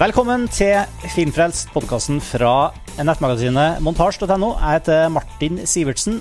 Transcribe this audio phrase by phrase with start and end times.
[0.00, 0.78] Velkommen til
[1.12, 2.70] Filmfrelst, podkasten fra
[3.04, 4.46] nettmagasinet montasj.no.
[4.56, 6.14] Jeg heter Martin Sivertsen.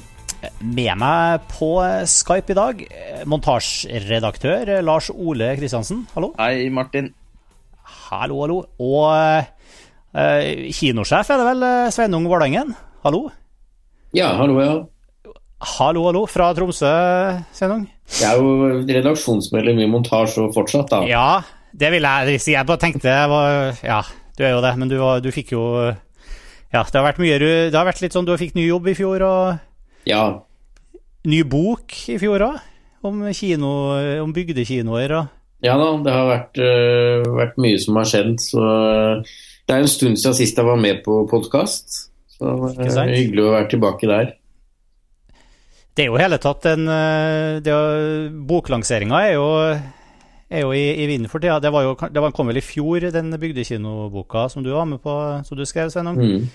[0.59, 1.69] Med meg på
[2.11, 2.81] Skype i dag,
[3.31, 6.01] montasjeredaktør Lars Ole Kristiansen.
[6.11, 6.33] Hallo.
[6.41, 7.07] Hei, Martin.
[8.09, 8.57] Hallo, hallo.
[8.83, 11.64] Og uh, kinosjef er det vel,
[11.96, 12.73] Sveinung Vålerengen.
[13.05, 13.29] Hallo.
[14.11, 14.73] Ja, hallo, ja.
[15.77, 16.25] Hallo, hallo.
[16.27, 16.91] Fra Tromsø,
[17.55, 17.87] Sveinung.
[18.19, 21.01] Jeg er jo redaksjonsmedlem i montasje og fortsatt, da.
[21.07, 21.29] Ja,
[21.71, 22.54] det vil jeg si.
[22.55, 24.01] Jeg bare tenkte var, Ja,
[24.37, 25.64] du er jo det, men du, du, fikk jo
[26.73, 28.97] Ja, det har vært mye Det har vært litt sånn du fikk ny jobb i
[28.97, 30.23] fjor, og Ja.
[31.29, 32.58] Ny bok i fjor òg,
[33.05, 33.73] om kino,
[34.23, 38.66] om bygdekinoer og Ja da, det har vært, uh, vært, mye som har skjedd, så
[39.67, 42.06] det er en stund siden sist jeg var med på podkast.
[42.31, 44.31] Så det er hyggelig å være tilbake der.
[45.94, 46.88] Det er jo hele tatt en
[48.47, 49.50] Boklanseringa er jo
[50.50, 51.59] er jo i, i vinden for tida.
[51.61, 55.02] Det, var jo, det var, kom vel i fjor, den bygdekinoboka som du var med
[55.03, 55.14] på,
[55.45, 56.17] som du skrev, Sveinung.
[56.17, 56.47] Mm.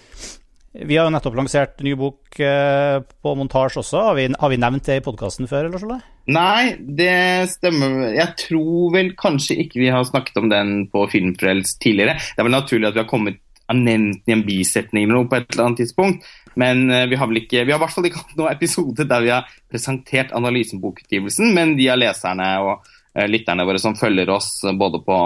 [0.75, 4.01] Vi har jo nettopp lansert ny bok eh, på montasje også.
[4.09, 6.01] Har vi, har vi, nevnt det i podkasten før, eller sånn?
[6.35, 8.09] Nei, det stemmer.
[8.17, 12.17] Jeg tror vel kanskje ikke vi har snakket om den på Filmfrelst tidligere.
[12.19, 13.39] Det er vel naturlig at vi har kommet
[13.73, 16.27] nevnt i en bisetning eller noe på et eller annet tidspunkt.
[16.59, 19.07] Men uh, vi har vel ikke, vi har i hvert fall ikke hatt noen episode
[19.11, 22.91] der vi har presentert analysen bokutgivelsen, men de av leserne og
[23.31, 25.19] lytterne våre som følger oss uh, både på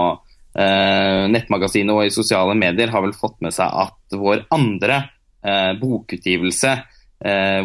[0.59, 4.97] nettmagasinet og i sosiale medier, har vel fått med seg at vår andre
[5.79, 6.71] bokutgivelse,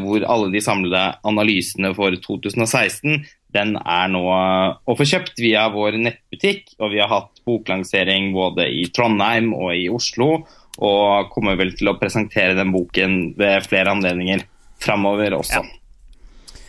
[0.05, 5.99] hvor alle de samlede analysene for 2016 den er nå å få kjøpt via vår
[6.03, 6.75] nettbutikk.
[6.81, 10.45] Og vi har hatt boklansering både i Trondheim og i Oslo
[10.83, 14.43] og kommer vel til å presentere den boken ved flere anledninger
[14.83, 15.63] framover også.
[15.63, 16.61] Ja.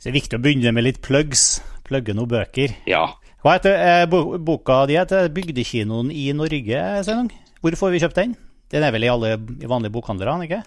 [0.00, 1.60] Så det er viktig å begynne med litt plugs.
[1.90, 2.76] Plugge noen bøker.
[2.86, 3.08] Ja.
[3.42, 4.04] Hva heter eh,
[4.38, 4.98] boka di?
[5.00, 7.02] heter 'Bygdekinoen i Norge'?
[7.06, 7.30] Sveinung?
[7.60, 8.36] Hvor får vi kjøpt den?
[8.70, 9.34] Den er vel i alle
[9.66, 10.60] vanlige bokhandlere, ikke?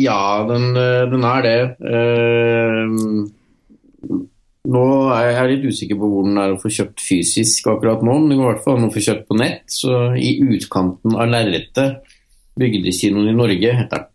[0.00, 1.58] Ja, den, eh, den er det.
[1.82, 3.26] Uh,
[4.70, 8.14] nå er jeg litt usikker på hvor den er å få kjøpt fysisk akkurat nå,
[8.22, 9.66] men det går i hvert fall an å få kjøpt på nett.
[9.68, 12.16] Så i utkanten av lerretet,
[12.60, 14.08] Bygdekinoen i Norge, heter den.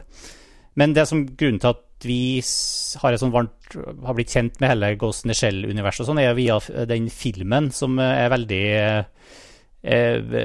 [0.78, 4.94] Men det som grunnen til at vi har, sånn varmt, har blitt kjent med hele
[5.00, 6.58] Ghost in the Shell-universet, sånn, er via
[6.88, 10.36] den filmen som er veldig eh,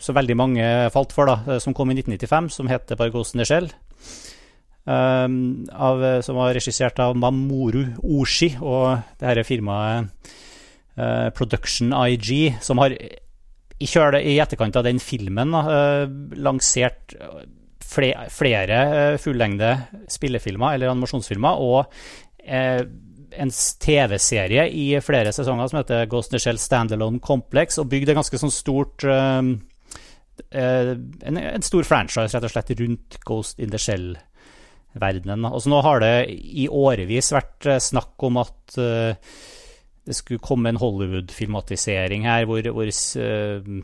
[0.00, 3.44] Som veldig mange falt for, da, som kom i 1995, som heter bare Ghost in
[3.44, 3.68] the Shell.
[4.88, 10.08] Um, av, som var regissert av Mamoru Oshi og det her firmaet
[10.96, 16.08] uh, Production IG, som har i, kjøle, i etterkant av den filmen uh,
[16.40, 17.18] lansert
[17.84, 19.74] flere, flere uh, fullengde
[20.10, 21.94] spillefilmer eller animasjonsfilmer og
[22.48, 28.08] en TV-serie i flere sesonger som heter Ghost in the Shell Standalone Complex, og bygd
[28.08, 29.58] et ganske sånn stort en,
[30.48, 34.14] en, stor franchise rett og slett rundt Ghost in the Shell
[34.96, 35.44] verdenen.
[35.44, 39.12] Altså, nå har det i årevis vært snakk om at uh,
[40.08, 42.88] det skulle komme en Hollywood-filmatisering her, hvor, hvor,
[43.20, 43.82] uh,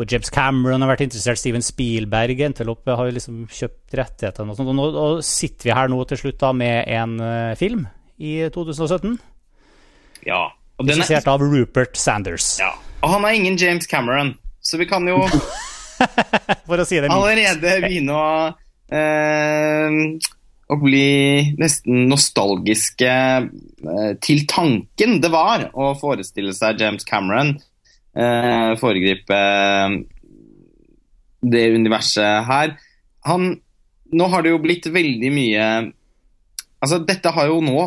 [0.00, 4.58] hvor, James Cameron har vært interessert, Steven Spielberg endte opp, har liksom kjøpt rettighetene og
[4.58, 4.72] sånt.
[4.72, 7.84] Og nå og sitter vi her nå til slutt da med en uh, film
[8.16, 9.18] i 2017.
[10.28, 10.46] Ja.
[10.80, 11.28] Og den er...
[11.28, 12.54] av Rupert Sanders.
[12.62, 12.72] Ja.
[13.04, 15.22] Og han er ingen James Cameron, så vi kan jo
[16.66, 17.16] For å si det mildt.
[17.16, 18.28] Allerede begynne å
[18.96, 20.28] uh,
[20.70, 27.56] å bli nesten nostalgiske eh, til tanken det var å forestille seg James Cameron
[28.20, 29.96] eh, foregripe eh,
[31.40, 32.76] det universet her.
[33.28, 33.52] Han
[34.10, 35.64] Nå har det jo blitt veldig mye
[36.82, 37.82] Altså, dette har jo nå,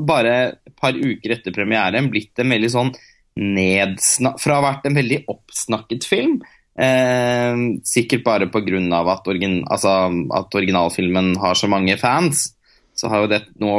[0.00, 0.32] bare
[0.66, 2.90] et par uker etter premieren, blitt en veldig sånn
[3.38, 6.38] nedsnakket Fra å ha vært en veldig oppsnakket film
[6.78, 8.78] Eh, sikkert bare pga.
[9.12, 12.52] At, origin, altså, at originalfilmen har så mange fans,
[12.94, 13.74] så har jo det nå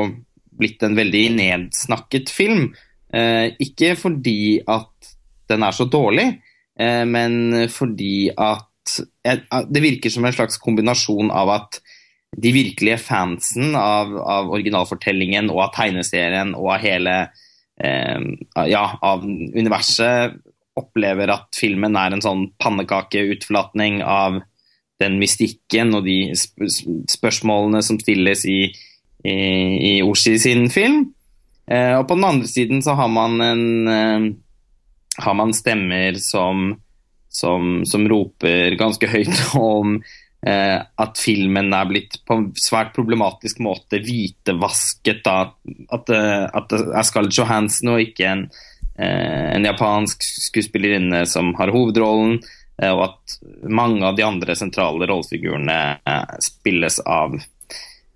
[0.59, 2.73] blitt en veldig nedsnakket film.
[3.13, 5.15] Eh, ikke fordi at
[5.49, 6.27] den er så dårlig,
[6.79, 8.65] eh, men fordi at
[9.69, 11.75] Det virker som en slags kombinasjon av at
[12.33, 17.13] de virkelige fansen av, av originalfortellingen og av tegneserien og av hele
[17.77, 18.23] eh,
[18.71, 20.39] ja, av universet
[20.79, 24.41] opplever at filmen er en sånn pannekakeutflatning av
[24.99, 28.59] den mystikken og de spørsmålene som stilles i,
[29.23, 29.37] i,
[29.91, 31.05] i Oshi sin film.
[31.69, 34.29] Eh, og på den andre siden så har man en eh,
[35.23, 36.73] har man stemmer som,
[37.29, 39.99] som, som roper ganske høyt om
[40.45, 45.23] eh, at filmen er blitt på en svært problematisk måte hvitevasket.
[45.25, 45.37] Da.
[45.91, 48.49] At, eh, at det er Scarlett Johansen og ikke en
[48.99, 52.41] Eh, en japansk skuespillerinne som har hovedrollen,
[52.81, 57.39] eh, og at mange av de andre sentrale rollefigurene eh, spilles av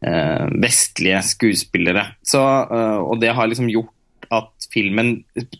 [0.04, 2.02] vestlige skuespillere.
[2.28, 3.94] Så, og det har liksom gjort
[4.34, 5.08] at filmen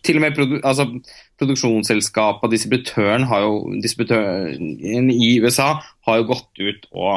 [0.02, 0.84] Til og med produ altså,
[1.40, 5.70] produksjonsselskapet og distributøren, jo, distributøren i USA
[6.06, 7.14] har jo gått ut og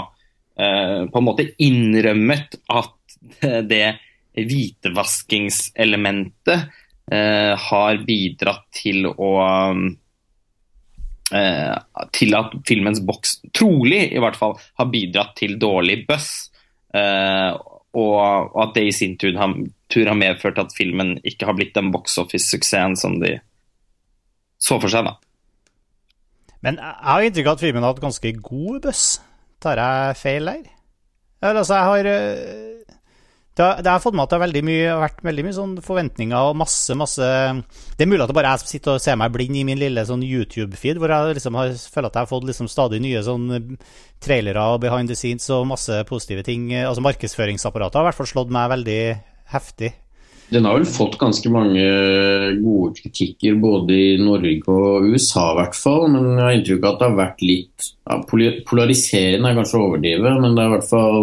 [0.57, 2.95] på en måte innrømmet at
[3.69, 4.01] det
[4.33, 6.59] hvitevaskingselementet
[7.11, 9.29] Eh, har bidratt til å
[11.31, 11.75] eh,
[12.11, 16.49] til at filmens boks, trolig i hvert fall, har bidratt til dårlig buzz.
[16.91, 17.55] Eh,
[17.97, 19.55] og, at det i sin tur har,
[19.91, 23.37] tur har, medført at filmen ikke har blitt den box office-suksessen som de
[24.59, 25.07] så for seg.
[25.07, 25.17] da.
[26.65, 29.05] Men jeg har inntrykk av at filmen har hatt ganske god buss.
[29.63, 30.65] Tar jeg feil der?
[31.45, 32.77] Altså, jeg har
[33.57, 36.49] det har, det har fått med at det har mye, vært veldig mye sånn forventninger
[36.49, 37.25] og masse, masse
[37.97, 39.63] Det er mulig at det bare er jeg som sitter og ser meg blind i
[39.65, 42.99] min lille sånn YouTube-feed, hvor jeg liksom har, føler at jeg har fått liksom stadig
[43.01, 43.47] nye sånn
[44.21, 46.69] trailere og behind the scenes og masse positive ting.
[46.83, 49.01] Altså Markedsføringsapparatet har i hvert fall slått meg veldig
[49.53, 49.93] heftig.
[50.49, 51.83] Den har vel fått ganske mange
[52.61, 56.93] gode kritikker både i Norge og USA i hvert fall, men jeg har inntrykk av
[56.93, 58.19] at det har vært litt ja,
[58.69, 61.19] Polariserende er kanskje å overdrive, men det er i hvert fall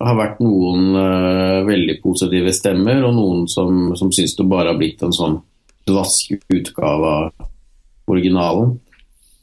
[0.00, 4.80] har vært noen uh, veldig positive stemmer, og noen som, som syns det bare har
[4.80, 5.38] blitt en sånn
[5.86, 8.76] dvask utgave av originalen.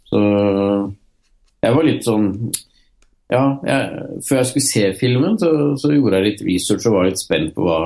[0.09, 0.19] Så
[1.59, 2.31] jeg var litt sånn
[3.29, 7.09] Ja, jeg, før jeg skulle se filmen, så, så, gjorde jeg litt research og var
[7.11, 7.79] litt spent på hva,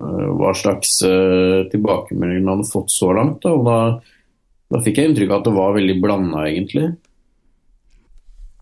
[0.00, 3.44] uh, hva slags uh, tilbakemeldinger man hadde fått så langt.
[3.50, 3.78] Og da,
[4.72, 6.86] da fikk jeg inntrykk av at det var veldig blanda, egentlig.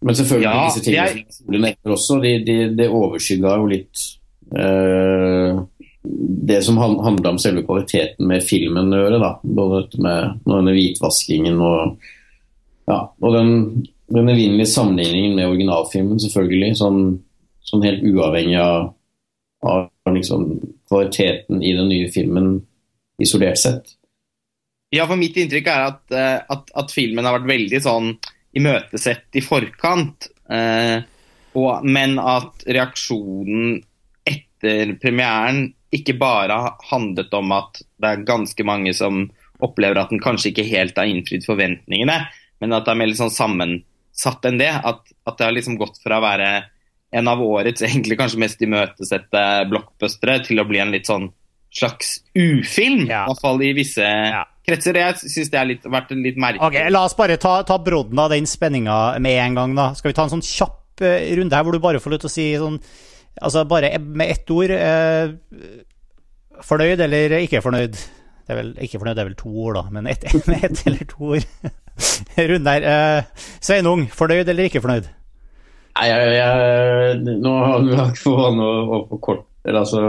[0.03, 1.37] Men selvfølgelig ja, disse tingene jeg...
[1.39, 4.07] som etter også, det de, de overskygga jo litt
[4.59, 5.63] uh,
[6.03, 9.21] det som handla om selve kvaliteten med filmen å gjøre.
[9.23, 12.09] da, Både dette med denne hvitvaskingen og,
[12.91, 13.53] ja, og den,
[14.13, 16.77] den evinnelige sammenligningen med originalfilmen, selvfølgelig.
[16.81, 17.01] Sånn,
[17.65, 18.93] sånn helt uavhengig av,
[19.65, 20.47] av liksom,
[20.91, 22.55] kvaliteten i den nye filmen
[23.23, 23.95] isolert sett.
[24.93, 28.11] Ja, for mitt inntrykk er at, eh, at, at filmen har vært veldig sånn
[28.59, 30.29] imøtesett i forkant.
[30.53, 30.99] Eh,
[31.57, 33.79] og, men at reaksjonen
[34.29, 36.57] etter premieren ikke bare
[36.89, 39.27] handlet om at det er ganske mange som
[39.63, 42.19] opplever at den kanskje ikke helt har innfridd forventningene,
[42.63, 43.33] men at det er mer sånn
[44.13, 44.71] sammensatt enn det.
[44.73, 46.53] At, at, det har liksom gått fra å være
[47.13, 51.29] en av årets egentlig kanskje mest imøtesette blockbustere til å bli en litt sånn
[51.73, 53.25] slags ufilm, ja.
[53.25, 54.99] i hvert fall i visse ja kretser.
[54.99, 56.65] Jeg syns det har vært litt merkelig.
[56.69, 59.77] Ok, La oss bare ta, ta brodden av den spenninga med en gang.
[59.79, 59.93] da.
[59.99, 62.31] Skal vi ta en sånn kjapp uh, runde her hvor du bare får lov til
[62.31, 62.83] å si sånn
[63.43, 65.33] Altså bare med ett ord uh,
[66.63, 67.97] Fornøyd eller ikke fornøyd?
[67.97, 70.83] Det er vel, ikke fornøyd det er vel to ord, da, men ett med ett
[70.91, 71.71] eller to ord.
[72.51, 73.27] Runde der
[73.61, 75.09] Svein Sveinung, fornøyd eller ikke fornøyd?
[75.93, 80.01] Nei, jeg, jeg, nå har vi ikke for vane å å, kort eller altså,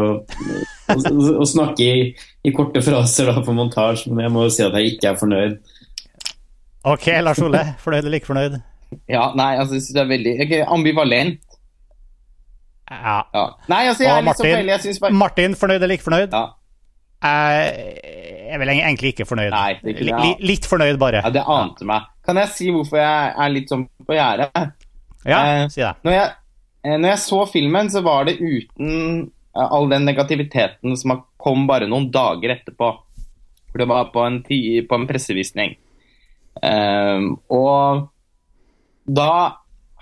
[0.90, 2.06] å, å snakke i,
[2.42, 5.20] i, korte fraser da, på montasje, men jeg må jo si at jeg ikke er
[5.20, 5.60] fornøyd.
[6.90, 7.62] Ok, Lars Ole.
[7.84, 8.58] Fornøyd eller ikke fornøyd?
[9.12, 11.46] Ja, nei, altså, jeg synes det er veldig okay, ambivalent.
[12.90, 13.20] Ja.
[13.34, 13.46] ja.
[13.70, 14.98] Nei, altså, jeg er litt så.
[15.06, 15.18] Bare...
[15.22, 16.34] Martin, fornøyd eller ikke fornøyd?
[16.34, 16.44] Ja.
[17.24, 19.54] Jeg er vel egentlig ikke fornøyd.
[19.54, 21.22] Nei, ikke litt, litt fornøyd, bare.
[21.24, 22.10] Ja, Det ante meg.
[22.26, 24.52] Kan jeg si hvorfor jeg er litt sånn på gjerdet?
[25.24, 25.94] Ja, eh, si det.
[26.04, 26.34] Når jeg,
[26.84, 28.92] eh, når jeg så filmen, så var det uten
[29.56, 32.92] eh, all den negativiteten som kom bare noen dager etterpå.
[33.72, 35.78] For det var på en, på en pressevisning.
[36.62, 38.10] Eh, og
[39.04, 39.32] da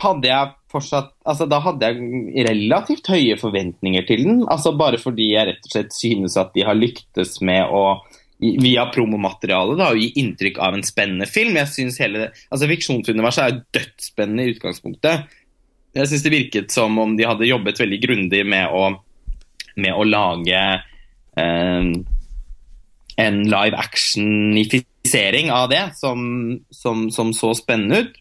[0.01, 4.41] hadde jeg fortsatt Altså, da hadde jeg relativt høye forventninger til den.
[4.51, 8.01] Altså bare fordi jeg rett og slett synes at de har lyktes med å
[8.41, 11.59] via promomaterialet da, å gi inntrykk av en spennende film.
[11.59, 15.35] Jeg synes hele, altså Fiksjonsuniverset er jo dødsspennende i utgangspunktet.
[15.93, 18.87] Jeg synes det virket som om de hadde jobbet veldig grundig med å,
[19.77, 20.63] med å lage
[21.37, 21.91] eh,
[23.21, 26.25] en live actionifisering av det som,
[26.73, 28.19] som, som så spennende ut.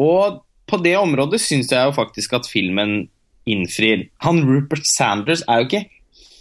[0.00, 0.40] Og
[0.70, 3.04] på det området syns jeg jo faktisk at filmen
[3.48, 4.08] innfrir.
[4.24, 5.84] Han Rupert Sanders er jo ikke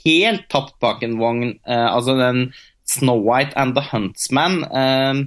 [0.04, 1.56] helt tapt bak en vogn.
[1.68, 2.48] Eh, altså den
[2.90, 5.24] Snow White and the Huntsman eh,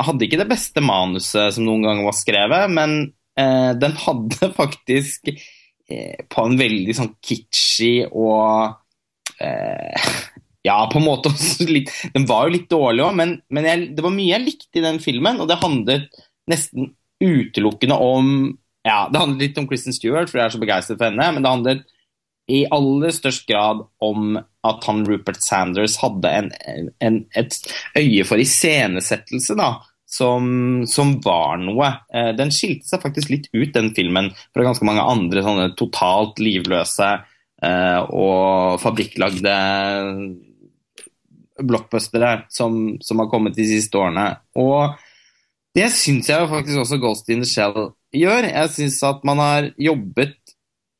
[0.00, 3.00] hadde ikke det beste manuset som noen gang var skrevet, men
[3.40, 8.76] eh, den hadde faktisk eh, på en veldig sånn kitschy og
[9.40, 10.08] eh,
[10.68, 11.32] ja, på en måte
[11.68, 14.80] litt Den var jo litt dårlig òg, men, men jeg, det var mye jeg likte
[14.80, 18.34] i den filmen, og det handlet nesten utelukkende om
[18.86, 21.26] ja, Det handlet litt om Kristen Stewart, for jeg er så begeistret for henne.
[21.34, 21.82] Men det handlet
[22.50, 26.50] i aller størst grad om at han Rupert Sanders hadde en,
[27.04, 27.56] en, et
[27.98, 29.74] øye for iscenesettelse, da.
[30.10, 31.86] Som, som, var noe.
[32.10, 36.40] Eh, den skilte seg faktisk litt ut, den filmen, fra ganske mange andre sånne totalt
[36.42, 37.10] livløse
[37.62, 39.54] eh, og fabrikklagde
[41.62, 44.32] blockbustere som, som, har kommet de siste årene.
[44.58, 44.98] Og
[45.76, 48.48] det syns jeg faktisk også Ghost in the Shell gjør.
[48.48, 50.36] Jeg syns at man har jobbet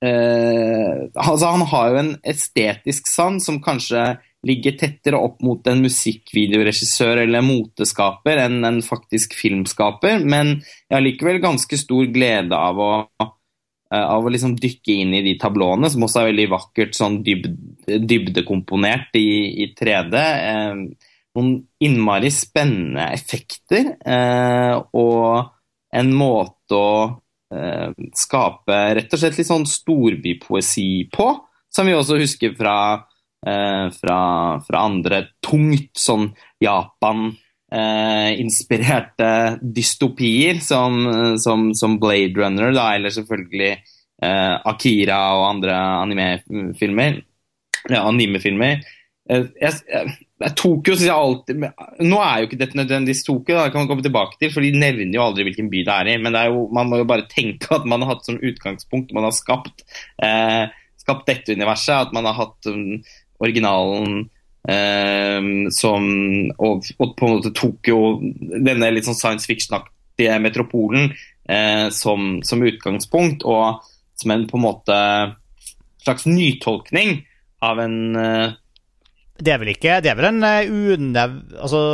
[0.05, 4.13] eh, Altså, han har jo en estetisk sans som kanskje
[4.47, 11.05] ligger tettere opp mot en musikkvideoregissør eller moteskaper enn en faktisk filmskaper, men jeg har
[11.05, 15.91] likevel ganske stor glede av å, eh, av å liksom dykke inn i de tablåene,
[15.93, 17.53] som også er veldig vakkert sånn dybde,
[18.01, 19.29] dybdekomponert i,
[19.67, 20.25] i 3D.
[20.25, 25.53] Eh, noen innmari spennende effekter eh, og
[25.95, 26.95] en måte å
[27.55, 31.29] eh, skape rett og slett litt sånn storbypoesi på,
[31.71, 32.79] som vi også husker fra,
[33.47, 34.19] eh, fra,
[34.67, 36.31] fra andre tungt sånn
[36.63, 37.31] Japan
[37.71, 39.27] Eh, inspirerte
[39.63, 41.05] dystopier som,
[41.39, 43.77] som, som, Blade Runner, da, eller selvfølgelig
[44.67, 47.21] Akira og andre animefilmer.
[47.87, 48.83] Ja, animefilmer.
[49.29, 51.61] Eh, jeg, jeg, Tokyo syns jeg alltid
[52.03, 54.65] Nå er jo ikke dette nødvendigvis Tokyo, da, det kan man komme tilbake til, for
[54.65, 56.19] de nevner jo aldri hvilken by det er i.
[56.25, 59.29] Men er jo, man må jo bare tenke at man har hatt som utgangspunkt Man
[59.29, 59.85] har skapt,
[60.25, 60.67] eh,
[61.01, 62.09] skapt dette universet.
[62.09, 63.01] At man har hatt um,
[63.41, 64.23] originalen
[64.69, 66.07] eh, som
[66.57, 68.01] og, og, på en måte Tokyo,
[68.41, 71.13] denne litt sånn science fiction-aktige metropolen,
[71.49, 73.45] eh, som, som, utgangspunkt.
[73.45, 73.85] Og
[74.21, 74.97] som en på en måte
[76.01, 77.21] slags nytolkning
[77.65, 77.97] av en
[79.41, 81.37] det er vel ikke Det er vel en uh, unev...
[81.59, 81.85] Altså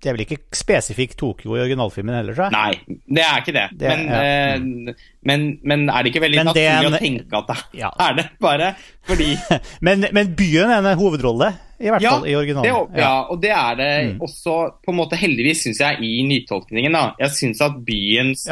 [0.00, 2.54] det er vel ikke spesifikt Tokyo i originalfilmen heller, tror jeg?
[2.56, 3.64] Nei, det er ikke det.
[3.82, 4.20] det men, ja.
[4.24, 7.90] eh, men, men, er det ikke veldig men naturlig en, å tenke at det ja.
[8.06, 8.70] er det, bare
[9.08, 9.34] fordi
[9.86, 12.88] men, men, byen er en hovedrolle, i hvert ja, fall i originalen.
[12.94, 13.12] Det, ja.
[13.28, 14.14] og det er det mm.
[14.24, 16.96] også på en måte heldigvis, syns jeg, i nytolkningen.
[16.96, 17.04] da.
[17.20, 18.46] Jeg syns at byens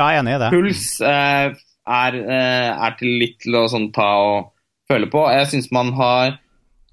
[0.53, 4.53] puls eh, er, eh, er, til litt til å sånn, ta og
[4.89, 5.25] føle på.
[5.33, 6.37] Jeg syns man har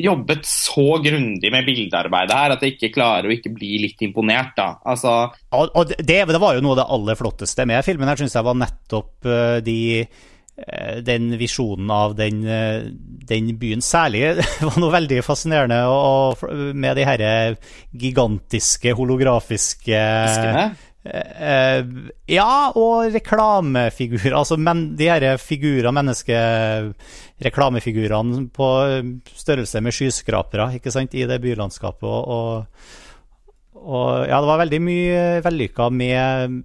[0.02, 4.54] jobbet så grundig med bildearbeidet her at jeg ikke klarer å ikke bli litt imponert,
[4.58, 4.70] da.
[4.84, 5.16] Altså
[5.56, 8.48] og det, det, var jo noe av det aller flotteste med filmen her, syns jeg
[8.48, 12.90] var nettopp uh, de uh, den visjonen av den, uh,
[13.32, 13.84] den, byen.
[13.86, 14.26] Særlig
[14.68, 16.44] var noe veldig fascinerende og,
[16.76, 17.32] med de herre
[17.96, 20.68] gigantiske holografiske Fiskene?
[21.06, 24.34] Uh, ja, og reklamefigurer.
[24.34, 28.70] Altså men, de her figurer, menneskereklamefigurene på
[29.38, 32.10] størrelse med skyskrapere ikke sant, i det bylandskapet.
[32.10, 32.66] Og, og,
[33.86, 36.64] og ja, det var veldig mye vellykka med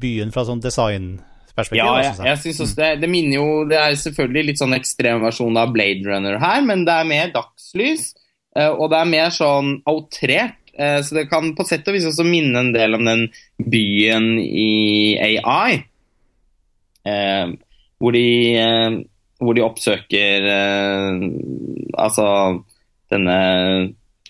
[0.00, 1.84] byen fra sånn designperspektiv.
[1.84, 5.18] Ja, jeg, jeg synes også det, det minner jo Det er selvfølgelig litt sånn ekstrem
[5.24, 8.02] versjon av Blade Runner her, men det er mer dagslys,
[8.56, 12.06] uh, og det er mer sånn outrert Eh, så det kan på sett og vis
[12.08, 13.28] også minne en del om den
[13.62, 15.84] byen i AI.
[17.06, 17.52] eh,
[17.98, 18.26] hvor, de,
[18.58, 18.96] eh,
[19.38, 21.24] hvor de oppsøker eh,
[21.94, 22.26] altså
[23.12, 23.38] denne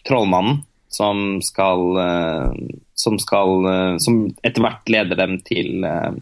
[0.04, 0.62] trollmannen
[0.94, 2.52] som skal eh,
[2.94, 6.14] Som skal eh, Som etter hvert leder dem til eh,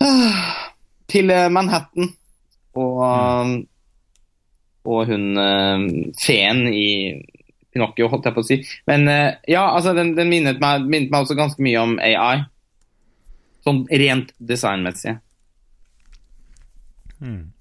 [1.12, 2.08] Til Manhattan.
[2.74, 2.96] Og,
[4.88, 5.26] og hun
[6.18, 6.88] feen i
[7.74, 8.60] Pinocchio, holdt jeg på å si.
[8.90, 9.08] Men
[9.50, 12.44] ja, altså, den, den minnet, meg, minnet, meg, også ganske mye om AI.
[13.66, 15.16] Sånn rent designmessig.
[17.24, 17.52] Mm.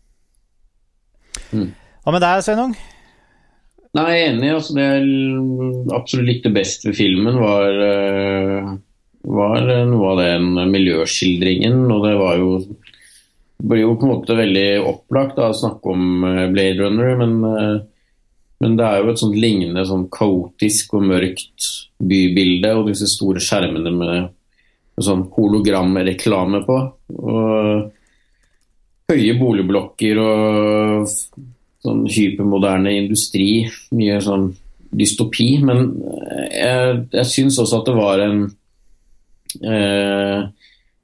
[1.54, 1.70] Mm.
[2.04, 2.74] Hva med deg, Sveinung?
[3.94, 4.50] Nei, jeg er enig.
[4.56, 8.72] Altså, det jeg absolutt likte best ved filmen, var, eh,
[9.38, 11.86] var noe av den miljøskildringen.
[11.94, 12.56] Og det var jo
[13.64, 17.36] blir jo på en måte veldig opplagt da, å snakke om eh, Blade Runner, men,
[17.48, 17.76] eh,
[18.64, 21.68] men det er jo et sånt lignende sånn kaotisk og mørkt
[22.04, 24.30] bybilde og disse store skjermene med,
[24.96, 26.78] med sånn hologramreklame på.
[27.20, 27.92] Og
[29.12, 31.12] høye boligblokker og
[31.84, 33.66] sånn hypermoderne industri,
[33.96, 34.50] mye sånn
[34.96, 35.50] dystopi.
[35.66, 35.90] Men
[36.48, 38.44] jeg, jeg syns også at det var en
[39.60, 40.40] eh,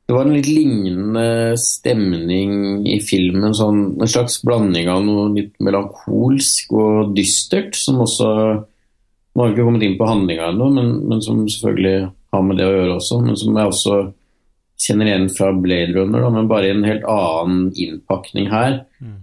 [0.10, 2.54] Det var en litt lignende stemning
[2.89, 3.51] i filmen.
[3.54, 8.30] Sånn, en slags blanding av noe litt melankolsk og dystert, som også
[9.30, 12.58] Nå har vi ikke kommet inn på handlinga ennå, men, men, som selvfølgelig har med
[12.58, 13.20] det å gjøre også.
[13.22, 13.98] Men som jeg også
[14.82, 18.80] kjenner igjen fra Blade Runner, da, men bare i en helt annen innpakning her.
[18.98, 19.13] Mm.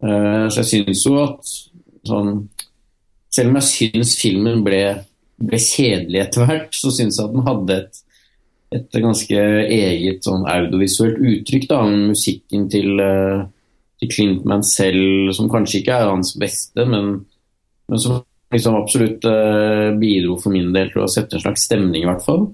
[0.00, 1.52] Uh, så jeg syns jo at
[2.08, 2.32] sånn
[3.32, 4.80] Selv om jeg syns filmen ble,
[5.40, 8.02] ble kjedelig etter hvert, så syns jeg at den hadde et,
[8.72, 11.68] et ganske eget sånn audiovisuelt uttrykk.
[11.70, 13.46] da, Musikken til, uh,
[14.00, 17.14] til Clintman selv, som kanskje ikke er hans beste, men,
[17.88, 22.04] men som liksom absolutt uh, bidro for min del til å sette en slags stemning,
[22.04, 22.46] i hvert fall.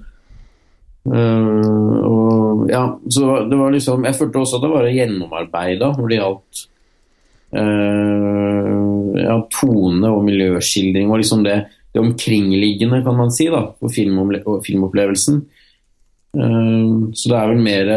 [1.08, 6.10] Uh, og ja, så det var liksom Jeg følte også at det var gjennomarbeida når
[6.10, 6.58] det gjaldt
[7.56, 11.56] uh, ja, tone og miljøskildring og liksom det,
[11.94, 15.40] det, omkringliggende, kan man si, da, på filmopplevelsen.
[16.36, 17.90] Uh, så det er vel mer,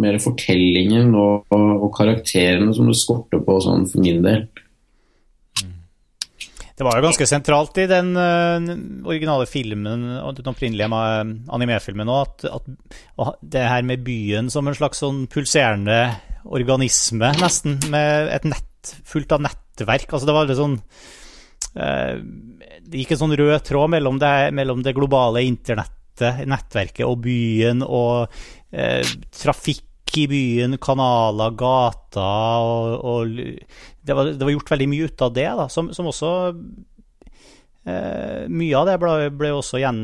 [0.00, 4.46] mer fortellingen og, og, karakterene som det skorter på sånn for min del.
[6.72, 8.72] Det var jo ganske sentralt i den uh,
[9.06, 9.84] originale filmen
[10.34, 10.88] den opprinnelige
[11.52, 12.68] animefilmen òg, at,
[13.20, 16.00] at, det her med byen som en slags sånn pulserende
[16.42, 20.08] organisme, nesten, med et nett fullt av nettverk.
[20.10, 20.78] Altså det var litt sånn
[21.76, 22.14] uh,
[22.82, 27.82] Det gikk en sånn rød tråd mellom det, mellom det globale internettet, nettverket, og byen,
[27.82, 28.28] og
[28.70, 35.08] eh, trafikk i byen, kanaler, gater og, og det, var, det, var, gjort veldig mye
[35.08, 36.32] ut av det, da, som, som også
[37.88, 40.02] eh, Mye av det ble, ble også gjen,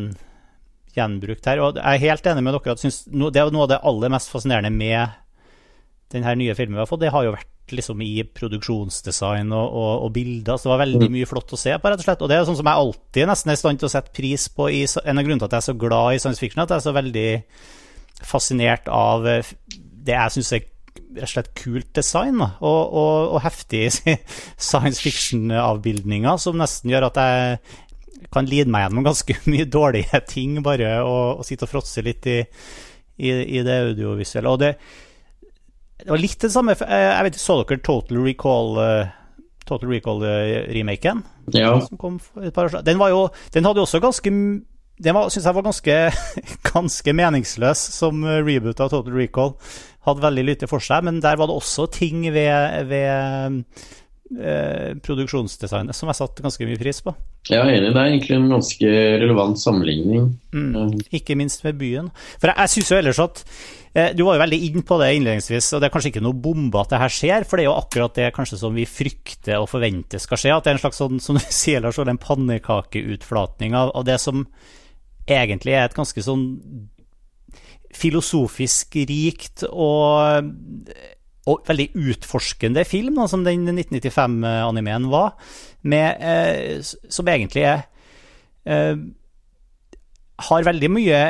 [0.96, 1.60] gjenbrukt her.
[1.62, 4.14] Og jeg er helt enig med dere at synes, det er noe av det aller
[4.14, 5.18] mest fascinerende med
[6.12, 7.02] denne nye filmen vi har fått.
[7.04, 10.56] Det har jo vært liksom i produksjonsdesign og, og, og bilder.
[10.56, 11.16] Så det var veldig mm.
[11.18, 12.24] mye flott å se på, rett og slett.
[12.24, 14.48] Og det er sånn som jeg alltid nesten er i stand til å sette pris
[14.54, 14.70] på.
[14.72, 16.80] I, en av grunnene til at jeg er så glad i science fiction, at jeg
[16.80, 17.28] er så veldig
[18.28, 19.54] fascinert av eh,
[20.08, 20.66] det jeg syns er
[21.18, 24.16] rett og slett kult design og, og, og heftige
[24.68, 27.58] science fiction-avbildninger som nesten gjør at jeg
[28.34, 32.40] kan lide meg gjennom ganske mye dårlige ting bare og sitte og fråtse litt i,
[33.18, 34.52] i, i, det audiovisuelle.
[34.52, 34.74] Og det,
[35.98, 39.14] det, var litt det samme Jeg vet ikke, Så dere Total Recall uh,
[39.68, 41.22] Total Recall-remaken?
[41.52, 41.74] Ja.
[41.76, 44.32] Den, var jo, den hadde jo også ganske
[44.98, 45.96] den syns jeg var ganske,
[46.72, 49.52] ganske, meningsløs som reboot av Total Recall.
[50.08, 53.62] Hadde veldig lite for seg, men der var det også ting ved, ved
[54.36, 57.14] eh, produksjonsdesignet som jeg satte ganske mye pris på.
[57.48, 60.26] Er enig, det er egentlig en ganske relevant sammenligning.
[60.52, 62.10] Mm, ikke minst med byen.
[62.36, 63.42] For jeg, jeg syns jo ellers at
[63.94, 66.42] eh, Du var jo veldig inn på det innledningsvis, og det er kanskje ikke noe
[66.48, 69.62] bombe at det her skjer, for det er jo akkurat det kanskje som vi frykter
[69.62, 70.52] og forventer skal skje.
[70.56, 74.20] At det er en slags sånn, som du sier, Lars, en pannekakeutflatning av, av det
[74.22, 74.44] som
[75.28, 76.46] egentlig er et ganske sånn
[77.98, 80.50] filosofisk rikt og,
[81.48, 85.34] og veldig utforskende film, da, som den 1995-animeen var,
[85.88, 87.84] med, eh, som egentlig er
[88.66, 88.96] eh,
[90.48, 91.20] Har veldig mye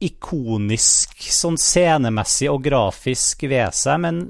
[0.00, 4.20] ikonisk sånn scenemessig og grafisk ved seg, men,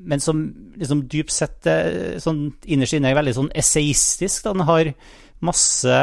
[0.00, 0.40] men som
[0.80, 4.48] liksom dypt sett eh, sånn innerst inne er veldig sånn essayistisk.
[4.48, 4.92] Den har
[5.44, 5.98] masse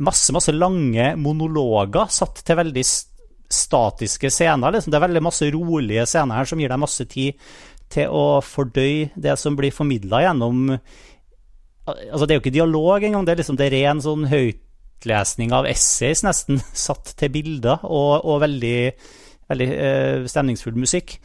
[0.00, 2.84] masse, masse lange monologer satt til veldig
[3.52, 4.72] statiske scener.
[4.72, 4.92] Liksom.
[4.92, 7.36] Det er veldig masse rolige scener her som gir deg masse tid
[7.92, 10.76] til å fordøye det som blir formidla gjennom
[11.82, 15.50] Altså, det er jo ikke dialog engang, det er liksom det er ren sånn høytlesning
[15.50, 18.76] av essays, nesten, satt til bilder, og, og veldig,
[19.50, 21.16] veldig uh, stemningsfull musikk.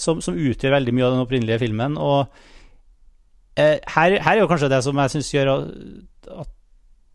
[0.00, 1.98] som, som, utgjør veldig mye av den opprinnelige filmen.
[2.00, 2.24] Og
[3.60, 6.56] eh, her, her, er jo kanskje det som jeg syns gjør at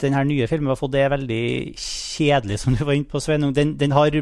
[0.02, 1.43] denne nye filmen har fått det veldig
[1.82, 3.56] kjedelig, som du var inne på, Sveinung.
[3.58, 4.13] Den, den har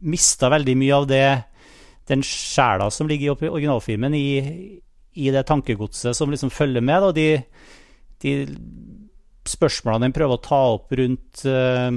[0.00, 1.24] mista veldig mye av det
[2.08, 4.80] den sjela som ligger i originalfilmen, i,
[5.12, 7.04] i det tankegodset som liksom følger med.
[7.04, 7.12] Da.
[7.12, 7.28] De,
[8.24, 8.34] de
[9.48, 11.90] spørsmålene den prøver å ta opp rundt uh,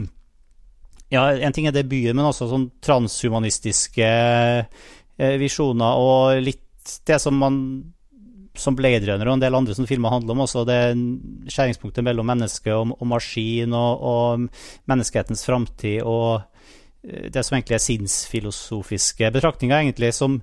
[1.11, 4.11] Ja, en ting er det byen, men også sånn transhumanistiske
[4.65, 6.67] uh, visjoner, og litt
[7.07, 7.57] det som man
[8.57, 10.79] som Blade Runner og en del andre som filmer handler om, også det
[11.53, 16.41] skjæringspunktet mellom menneske og, og maskin, og, og menneskehetens framtid, og
[17.01, 20.39] det som egentlig er sinnsfilosofiske betraktninger, egentlig, som,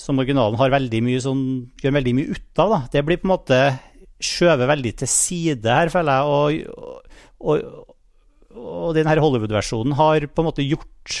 [0.00, 1.42] som originalen har veldig mye sånn,
[1.82, 2.72] gjør veldig mye ut av.
[2.72, 2.80] Da.
[2.94, 3.60] Det blir på en måte
[4.22, 6.64] skjøvet veldig til side her, føler jeg.
[6.70, 7.84] Og, og,
[8.56, 11.18] og den her Hollywood-versjonen har på en måte gjort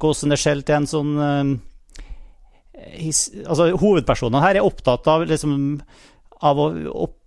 [0.00, 1.52] Ghost in the Shell til en sånn uh,
[2.96, 5.54] his, Altså, hovedpersonene her er opptatt av liksom
[6.44, 6.66] av å,
[7.06, 7.18] opp,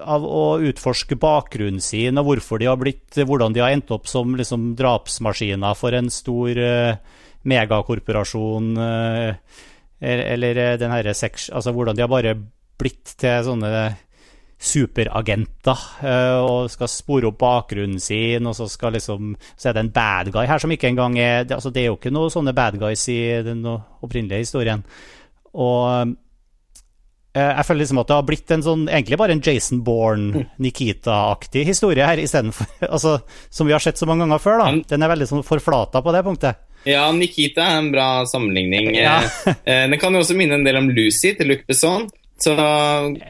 [0.00, 4.08] av å utforske bakgrunnen sin, og hvorfor de har blitt Hvordan de har endt opp
[4.10, 8.72] som liksom drapsmaskiner for en stor uh, megakorporasjon.
[8.78, 9.68] Uh,
[10.02, 11.50] eller den herre seks...
[11.54, 12.34] Altså hvordan de har bare
[12.80, 13.92] blitt til sånne
[14.62, 15.78] superagenter
[16.42, 20.30] og skal spore opp bakgrunnen sin, og så, skal liksom, så er det en bad
[20.34, 23.02] guy her som ikke engang er altså det er jo ikke noen sånne bad guys
[23.10, 24.84] i den opprinnelige historien.
[25.54, 26.14] Og
[27.32, 31.64] jeg føler liksom at det har blitt en sånn, egentlig bare en Jason Bourne, Nikita-aktig
[31.64, 33.14] historie her, istedenfor altså,
[33.48, 34.60] Som vi har sett så mange ganger før.
[34.60, 34.72] da.
[34.92, 36.60] Den er veldig sånn forflata på det punktet.
[36.84, 38.90] Ja, Nikita er en bra sammenligning.
[38.98, 39.20] Ja.
[39.46, 42.08] Eh, den kan jo også minne en del om Lucy til Luc Besson.
[42.42, 42.54] Så,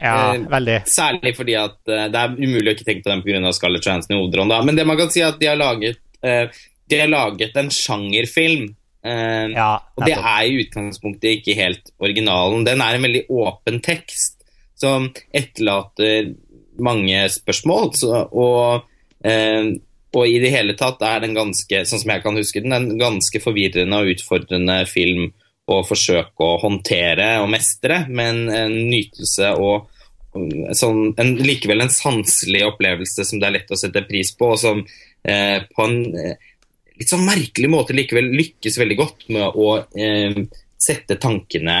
[0.01, 0.79] ja, eh, veldig.
[0.89, 3.51] Særlig fordi at eh, det er umulig å ikke tenke på den pga.
[3.53, 4.65] Scarlett Johansson i hovedrollen.
[4.65, 6.47] Men det man kan si er at de har laget, eh,
[6.89, 8.71] de har laget en sjangerfilm.
[9.03, 12.63] Eh, ja, og det er i utgangspunktet ikke helt originalen.
[12.67, 14.39] Den er en veldig åpen tekst
[14.79, 16.33] som etterlater
[16.81, 17.91] mange spørsmål.
[17.97, 18.87] Så, og,
[19.27, 19.69] uh,
[20.13, 22.99] og, i det hele tatt er den ganske, sånn som jeg kan huske den, en
[22.99, 25.31] ganske forvirrende og utfordrende film
[25.71, 29.87] å forsøke å håndtere og mestre, men en nytelse og
[30.75, 34.59] sånn, en, likevel en sanselig opplevelse som det er lett å sette pris på, og
[34.59, 36.49] som uh, på en eh,
[36.99, 40.39] litt sånn merkelig måte likevel lykkes veldig godt med å eh,
[40.79, 41.77] sette tankene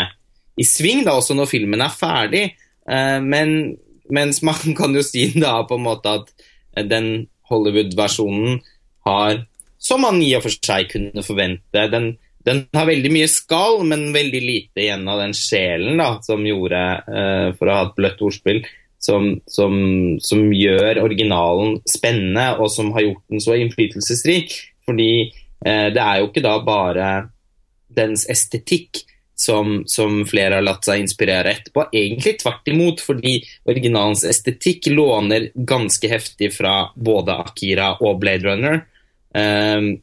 [0.59, 2.43] i sving, da, også når filmen er ferdig.
[2.89, 3.73] Eh, men,
[4.13, 8.61] mens man kan jo si da på en måte at den Hollywood-versjonen
[9.05, 9.43] har,
[9.83, 14.09] som man i og for seg kunne forvente, den den har veldig mye skall, men
[14.15, 18.23] veldig lite igjen av den sjelen da, som gjorde, eh, for å ha et bløtt
[18.25, 18.59] ordspill,
[19.03, 19.73] som, som,
[20.23, 24.55] som, gjør originalen spennende, og som har gjort den så innflytelsesrik.
[24.87, 27.09] Fordi eh, det er jo ikke da bare
[27.93, 29.03] dens estetikk
[29.35, 31.87] som, som, flere har latt seg inspirere etterpå.
[31.93, 38.83] Egentlig tvert imot, fordi originalens estetikk låner ganske heftig fra både Akira og Blade Runner.
[39.33, 39.95] Um,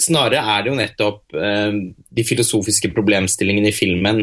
[0.00, 1.74] Snarere er det jo nettopp eh,
[2.08, 4.22] de filosofiske problemstillingene i filmen,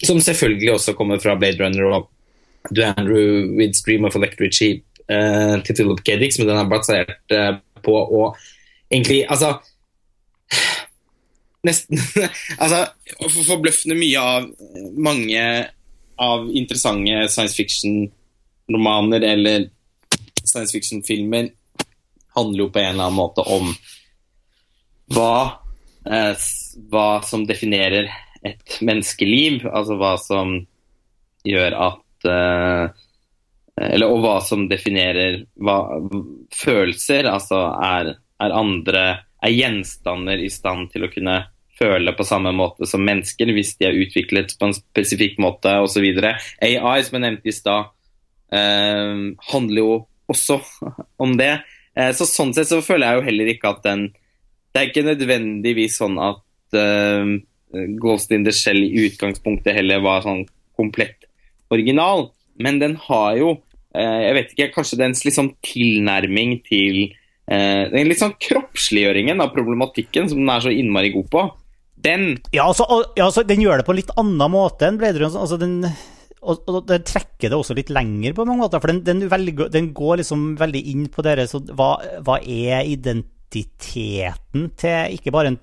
[0.00, 2.08] som selvfølgelig også kommer fra Blade Runner og
[2.72, 7.36] Do Andrew with Stream of Electric Sheep eh, til Philip Keddick, som den er basert
[7.36, 7.92] eh, på.
[7.92, 8.40] Og
[8.90, 9.58] egentlig, altså
[11.66, 11.98] Nesten
[12.62, 12.86] Altså,
[13.46, 14.48] forbløffende mye av
[14.96, 15.42] mange
[16.20, 19.68] av interessante science fiction-romaner eller
[20.44, 21.50] science fiction-filmer
[22.36, 23.70] handler jo på en eller annen måte om
[25.10, 25.60] hva,
[26.06, 26.48] eh,
[26.92, 28.10] hva som definerer
[28.46, 30.54] et menneskeliv, altså hva som
[31.46, 33.06] gjør at eh,
[33.80, 35.78] eller, Og hva som definerer hva,
[36.52, 37.24] følelser.
[37.30, 39.04] Altså er, er, andre
[39.40, 41.38] Er gjenstander i stand til å kunne
[41.80, 46.04] føle på samme måte som mennesker hvis de er utviklet på en spesifikk måte osv.
[46.20, 47.88] AI, som jeg nevnte i stad,
[48.52, 49.94] eh, handler jo
[50.28, 50.58] også
[51.24, 51.54] om det.
[51.96, 54.10] Eh, så Sånn sett så føler jeg jo heller ikke at den
[54.70, 57.32] det er ikke nødvendigvis sånn at eh,
[58.02, 60.44] Ghost in the Shell i utgangspunktet heller var sånn
[60.78, 61.26] komplett
[61.70, 67.12] original, men den har jo uh, Jeg vet ikke, kanskje dens liksom tilnærming til
[67.50, 71.40] Den litt sånn kroppsliggjøringen av problematikken som den er så innmari god på,
[72.04, 72.86] den Ja, altså,
[73.16, 75.42] ja, altså den gjør det på en litt annen måte enn Blade Runner.
[75.42, 75.82] Altså, den
[76.40, 78.80] og, og den trekker det også litt lenger på mange måter.
[78.80, 82.88] For den, den, velger, den går liksom veldig inn på dere, så hva, hva er
[82.88, 85.60] identiteten til ikke bare en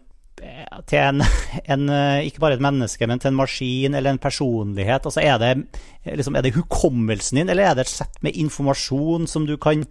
[0.86, 1.24] til en,
[1.74, 1.88] en,
[2.22, 5.10] ikke bare et menneske, men til en maskin eller en personlighet?
[5.10, 9.26] Altså er, det, liksom, er det hukommelsen din, eller er det et sett med informasjon
[9.26, 9.88] som du kan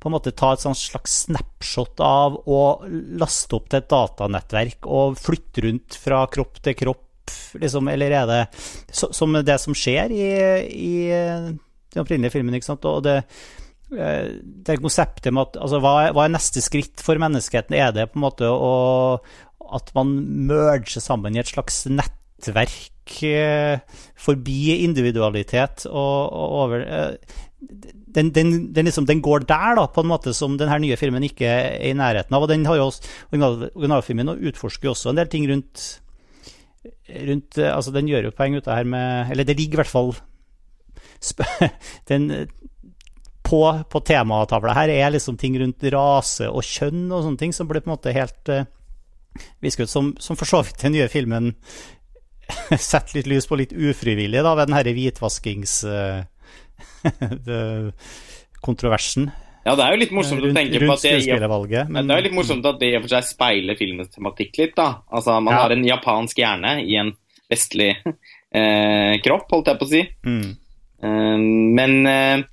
[0.00, 2.86] på en måte ta et slags snapshot av og
[3.18, 7.04] laste opp til et datanettverk og flytte rundt fra kropp til kropp
[7.60, 8.40] liksom, eller er det
[8.92, 10.26] så, som det som skjer i,
[10.70, 12.56] i den opprinnelige filmen?
[12.56, 12.86] ikke sant?
[12.88, 13.18] Og det,
[13.88, 17.76] det konseptet med at altså, hva, er, hva er neste skritt for menneskeheten?
[17.78, 18.74] Er det på en måte å,
[19.76, 20.12] at man
[20.48, 22.92] merger sammen i et slags nettverk
[24.18, 26.86] forbi individualitet og, og over
[28.16, 31.24] den, den, den, liksom, den, går der, da, på en måte som denne nye filmen
[31.26, 32.46] ikke er i nærheten av.
[32.46, 35.84] Og den har jo også, Originalfilmen utforsker jo også en del ting rundt,
[37.26, 39.90] rundt altså Den gjør jo poeng ut av her med Eller det ligger i hvert
[39.90, 40.14] fall
[42.10, 42.28] den,
[43.46, 47.68] på, på tematavla her er liksom ting rundt rase og kjønn og sånne ting som
[47.70, 48.66] blir på en måte helt uh,
[49.64, 51.54] visket ut som, som for så vidt den nye filmen
[52.70, 55.80] setter litt lys på litt ufrivillig da, ved den herre hvitvaskings...
[55.88, 56.24] Uh,
[58.66, 59.30] kontroversen.
[59.66, 62.20] Ja, det er jo litt morsomt rundt, å tenke på at det, men, det er
[62.20, 64.76] jo litt morsomt at det i og for seg speiler filmens tematikk litt.
[64.78, 65.00] da.
[65.10, 65.62] Altså, Man ja.
[65.64, 67.10] har en japansk hjerne i en
[67.50, 70.04] vestlig eh, kropp, holdt jeg på å si.
[70.26, 70.52] Mm.
[71.02, 71.40] Uh,
[71.76, 72.44] men, eh,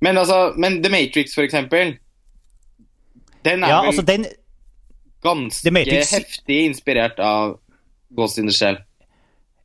[0.00, 1.96] men, altså Men The Matrix, for eksempel,
[3.44, 4.24] den er ja, vel altså den,
[5.22, 7.58] ganske heftig inspirert av
[8.14, 8.78] Ghost in the Shell.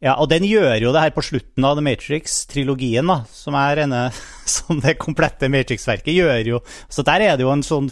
[0.03, 3.81] Ja, og den gjør jo det her på slutten av The Matrix-trilogien, da, som er
[3.87, 4.01] ene
[4.57, 7.89] som det komplette Matrix-verket gjør jo Så der er det jo en sånn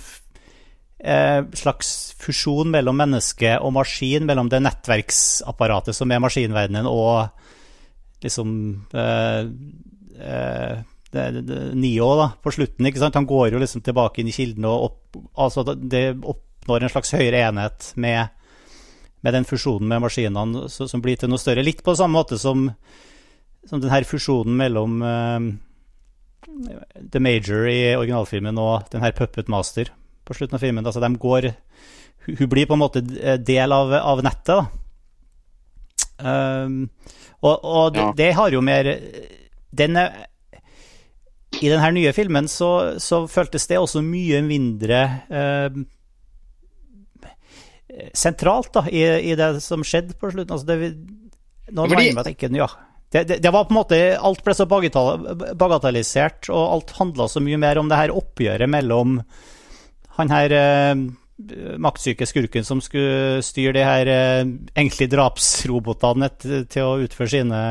[1.02, 7.26] eh, slags fusjon mellom menneske og maskin, mellom det nettverksapparatet som er maskinverdenen, og
[8.26, 8.54] liksom
[8.94, 9.42] eh,
[10.22, 10.78] eh,
[11.16, 12.86] det, det, Nio da, på slutten.
[12.86, 13.18] ikke sant?
[13.18, 17.14] Han går jo liksom tilbake inn i kilden og opp, altså det oppnår en slags
[17.16, 18.30] høyere enhet med
[19.26, 21.66] med den fusjonen med maskinene som blir til noe større.
[21.66, 22.68] Litt på samme måte som,
[23.66, 25.48] som denne fusjonen mellom uh,
[27.02, 29.90] The Major i originalfilmen og den her Puppet Master
[30.26, 30.86] på slutten av filmen.
[30.86, 31.54] Altså, de går
[32.26, 33.02] Hun blir på en måte
[33.38, 34.66] del av, av nettet, da.
[36.16, 36.88] Um,
[37.44, 38.88] og, og det, det, har jo mer
[39.76, 45.84] den I denne nye filmen så, så, føltes det også mye mindre uh,
[48.14, 50.54] sentralt da, i, i, det som skjedde på slutten.
[50.56, 50.92] Altså det,
[51.76, 52.12] nå Fordi...
[52.16, 52.70] meg ikke, ja.
[53.12, 57.44] Det, det, det, var på en måte, Alt ble så bagatellisert, og alt handla så
[57.44, 59.20] mye mer om det her oppgjøret mellom
[60.16, 60.96] han her eh,
[61.84, 64.44] maktsyke skurken som skulle styre de her eh,
[64.76, 67.62] egentlig drapsrobotene til å utføre sine,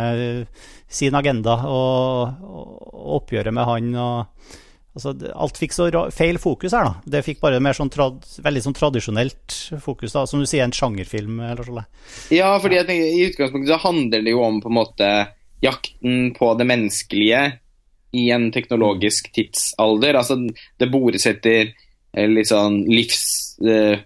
[0.88, 3.94] sin agenda, og, og oppgjøret med han.
[3.96, 4.60] og
[4.94, 7.11] Altså, alt fikk så feil fokus her, da.
[7.16, 11.40] Det fikk bare mer sånn veldig sånn tradisjonelt fokus, da, som du sier, en sjangerfilm.
[11.42, 11.80] eller sånn.
[12.35, 15.11] Ja, fordi jeg tenker, i utgangspunktet så handler det jo om på en måte
[15.64, 17.42] jakten på det menneskelige
[18.14, 20.20] i en teknologisk tidsalder.
[20.20, 20.38] Altså,
[20.78, 23.24] det bores etter eh, litt sånn livs,
[23.66, 23.98] uh,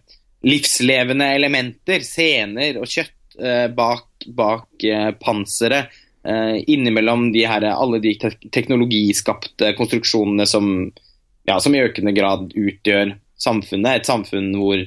[0.49, 5.93] livslevende elementer, scener og kjøtt uh, bak, bak uh, panseret
[6.27, 8.11] innimellom de her, alle de
[8.53, 10.67] teknologiskapte konstruksjonene som,
[11.49, 14.01] ja, som, i økende grad utgjør samfunnet.
[14.01, 14.83] Et samfunn hvor,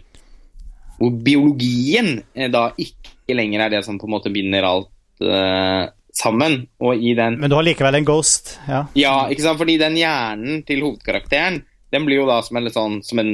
[1.00, 4.92] hvor biologien uh, da ikke lenger er det som på en måte binder alt
[5.24, 6.66] uh, sammen.
[6.78, 8.58] Den, Men du har likevel en ghost?
[8.68, 8.86] Ja.
[9.00, 9.62] ja, ikke sant?
[9.62, 13.32] fordi den hjernen til hovedkarakteren den blir jo da som en, sånn, som en,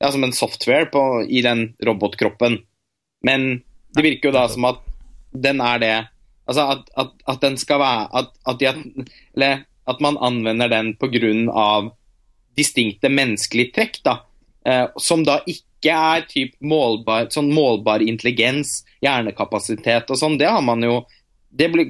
[0.00, 2.62] ja, som en software på, i den robotkroppen.
[3.24, 3.48] Men
[3.96, 4.80] det virker jo da som at
[5.36, 5.96] den er det
[6.48, 9.06] Altså at, at, at, den skal være at, at, de,
[9.36, 11.90] eller, at man anvender den pga.
[12.58, 14.14] distinkte menneskelige trekk, da,
[14.66, 20.38] eh, som da ikke er typ målbar, sånn målbar intelligens, hjernekapasitet og sånn.
[20.40, 21.04] Det har man jo
[21.48, 21.86] Det, ble,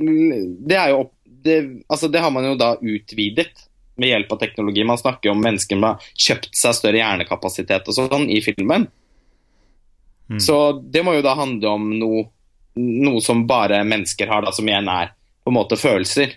[0.70, 3.64] det er jo det, altså det har man jo da utvidet
[3.98, 4.84] med hjelp av teknologi.
[4.84, 8.86] Man snakker om mennesker som har kjøpt seg større hjernekapasitet og sånn i filmen.
[10.30, 10.40] Mm.
[10.40, 12.26] Så det må jo da handle om noe
[12.76, 15.12] noe som bare mennesker har, da, som igjen er
[15.44, 16.34] på en måte følelser.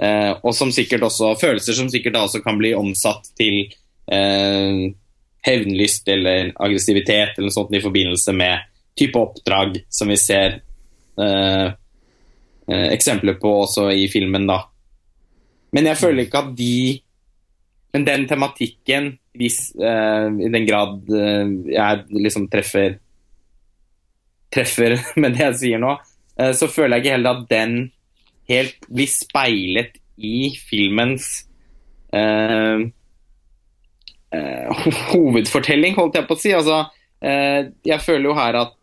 [0.00, 3.62] Eh, og som sikkert også følelser som sikkert da også kan bli omsatt til
[4.08, 4.86] eh,
[5.44, 8.66] hevnlyst eller aggressivitet eller noe sånt i forbindelse med
[8.98, 10.60] type oppdrag som vi ser
[11.20, 11.68] eh,
[12.70, 14.62] eh eksempler på også i filmen, da.
[15.72, 17.00] Men jeg føler ikke at de
[17.90, 23.00] Men den tematikken, hvis, eh, i den grad eh, jeg liksom treffer
[24.52, 25.96] treffer med det jeg sier nå,
[26.40, 27.76] eh, så føler jeg ikke heller at den
[28.50, 31.46] helt blir speilet i filmens
[32.12, 32.82] uh,
[35.12, 36.50] hovedfortelling, holdt jeg på å si.
[36.52, 36.80] Altså,
[37.22, 38.74] uh, jeg føler jo her at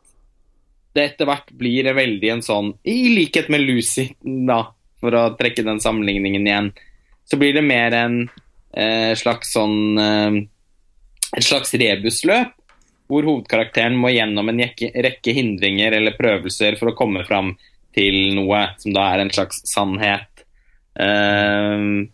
[0.96, 4.64] det etter hvert blir veldig en sånn I likhet med Lucy, da,
[5.04, 6.72] for å trekke den sammenligningen igjen,
[7.28, 8.22] så blir det mer en
[9.18, 12.57] slags sånn Et slags rebusløp
[13.08, 17.54] hvor hovedkarakteren må gjennom en rekke, hindringer eller prøvelser for å komme fram
[17.96, 20.44] til noe som da er en slags sannhet.
[20.98, 22.08] Uh,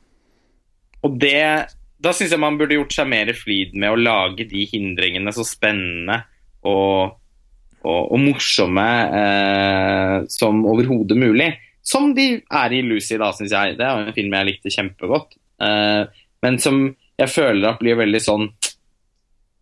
[1.03, 1.71] og det
[2.03, 5.45] Da syns jeg man burde gjort seg mer flid med å lage de hindringene så
[5.47, 6.17] spennende
[6.67, 7.13] og,
[7.79, 11.47] og, og morsomme uh, som overhodet mulig.
[11.83, 13.77] Som de er i Lucy, da, syns jeg.
[13.79, 15.37] Det er en film jeg likte kjempegodt.
[15.63, 16.11] Uh,
[16.43, 16.83] men som
[17.19, 18.47] jeg føler at blir veldig sånn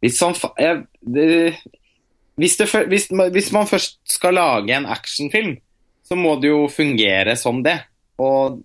[0.02, 0.82] Litt han, jeg,
[1.14, 1.28] det,
[2.42, 5.56] hvis, det, hvis, hvis, man først skal lage en actionfilm,
[6.08, 7.78] så må det jo fungere som det.
[8.22, 8.60] Og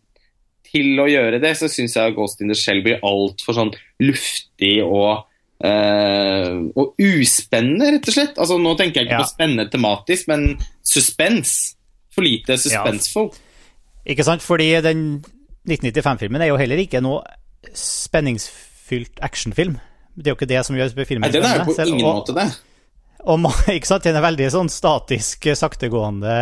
[0.66, 4.78] til å gjøre det, så syns jeg Ghost in the Shell blir altfor sånn luftig
[4.84, 8.34] og Uh, og uspennende, rett og slett.
[8.36, 9.24] Altså, nå tenker jeg ikke ja.
[9.24, 10.42] på spennende tematisk, men
[10.84, 11.54] suspens.
[12.12, 13.30] For lite suspensfull.
[13.32, 14.12] Ja.
[14.12, 15.06] Ikke sant, fordi den
[15.64, 17.24] 1995-filmen er jo heller ikke noe
[17.72, 19.78] spenningsfylt actionfilm.
[20.16, 22.34] Det er jo ikke det som gjør filmen Nei, Den er jo på ingen måte
[22.36, 22.48] det.
[23.26, 26.36] Og, ikke sant, Den er veldig sånn statisk, saktegående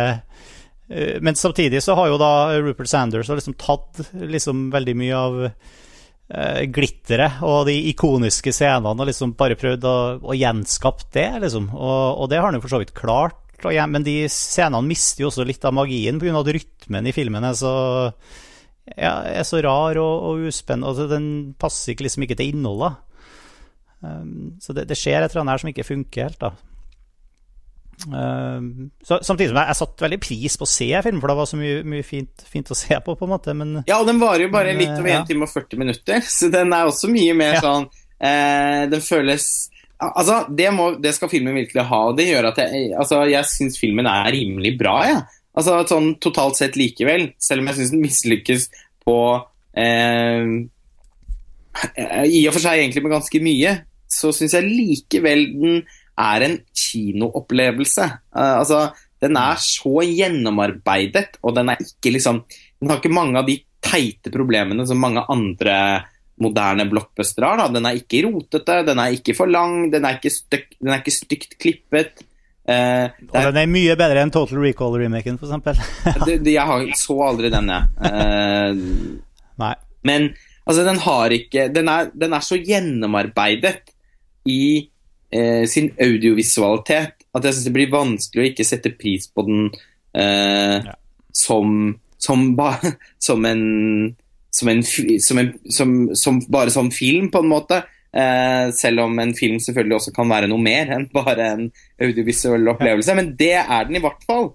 [0.89, 5.37] Eh, men samtidig så har jo da Rupert Sanders liksom tatt liksom veldig mye av
[5.45, 11.71] uh, glitteret og de ikoniske scenene og liksom bare prøvd å, å gjenskape det, liksom.
[11.73, 13.41] Og, og, det har han jo for så vidt klart.
[13.65, 16.35] Men de scenene mister jo også litt av magien pga.
[16.37, 17.71] at rytmen i filmen er så,
[18.93, 20.91] ja, er så rar og, og uspennende.
[20.91, 22.99] Altså, den passer ikke, liksom ikke til innholdet.
[24.05, 26.53] Um, så det, det skjer et eller annet her som ikke funker helt, da.
[28.11, 31.37] Um, så, samtidig som jeg, jeg satte veldig pris på å se filmen, for det
[31.39, 33.15] var så mye, mye fint, fint, å se på.
[33.15, 35.21] på en måte men, Ja, og den varer jo bare men, litt over 1 ja.
[35.29, 37.63] time og 40 minutter, så den er også mye mer ja.
[37.63, 37.87] sånn
[38.19, 39.47] eh, Den føles
[39.95, 43.47] Altså, det, må, det, skal filmen virkelig ha, og det gjør at jeg Altså, jeg
[43.47, 45.21] syns filmen er rimelig bra, jeg.
[45.21, 45.41] Ja.
[45.55, 48.65] Altså, sånn totalt sett likevel, selv om jeg syns den mislykkes
[49.07, 49.17] på
[49.79, 50.49] eh,
[52.27, 53.71] I og for seg egentlig med ganske mye,
[54.15, 55.79] så syns jeg likevel den
[56.15, 58.07] er en kinoopplevelse.
[58.35, 58.81] Uh, altså,
[59.23, 62.43] den er så gjennomarbeidet, og den er ikke liksom
[62.79, 65.75] Den har ikke mange av de teite problemene som mange andre
[66.43, 67.61] moderne blockbustere har.
[67.61, 67.67] Da.
[67.71, 70.99] Den er ikke rotete, den er ikke for lang, den er ikke, styk, den er
[70.99, 72.25] ikke stygt klippet.
[72.65, 76.29] Uh, og den er mye bedre enn Total Recall-remaken, f.eks.
[76.49, 77.83] jeg har, så aldri den, jeg.
[79.55, 79.71] Uh.
[80.09, 80.31] Men
[80.65, 83.94] altså, den har ikke den er, den er så gjennomarbeidet
[84.45, 84.87] i
[85.31, 89.65] eh, sin audiovisualitet at jeg syns det blir vanskelig å ikke sette pris på den
[90.15, 90.95] eh, ja.
[91.35, 92.75] som, som, ba,
[93.27, 93.65] som, en,
[94.53, 95.51] som, en, som, en,
[96.15, 97.81] som, bare som film, på en måte.
[98.15, 101.65] Eh, selv om en film selvfølgelig også kan være noe mer enn bare en
[101.99, 103.11] audiovisuell opplevelse.
[103.11, 103.19] Ja.
[103.19, 104.53] Men det er den i hvert fall.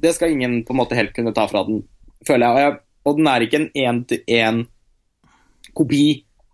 [0.00, 1.82] Det skal ingen på en måte helt kunne ta fra den,
[2.24, 2.54] føler jeg.
[2.54, 4.64] Og, jeg, og den er ikke en én-til-én
[5.76, 6.04] kopi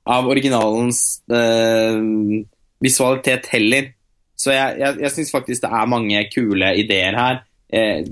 [0.07, 1.01] av originalens
[1.33, 1.99] eh,
[2.83, 3.91] visualitet heller.
[4.37, 7.43] Så jeg, jeg, jeg syns faktisk det er mange kule ideer her.
[7.67, 8.05] Eh,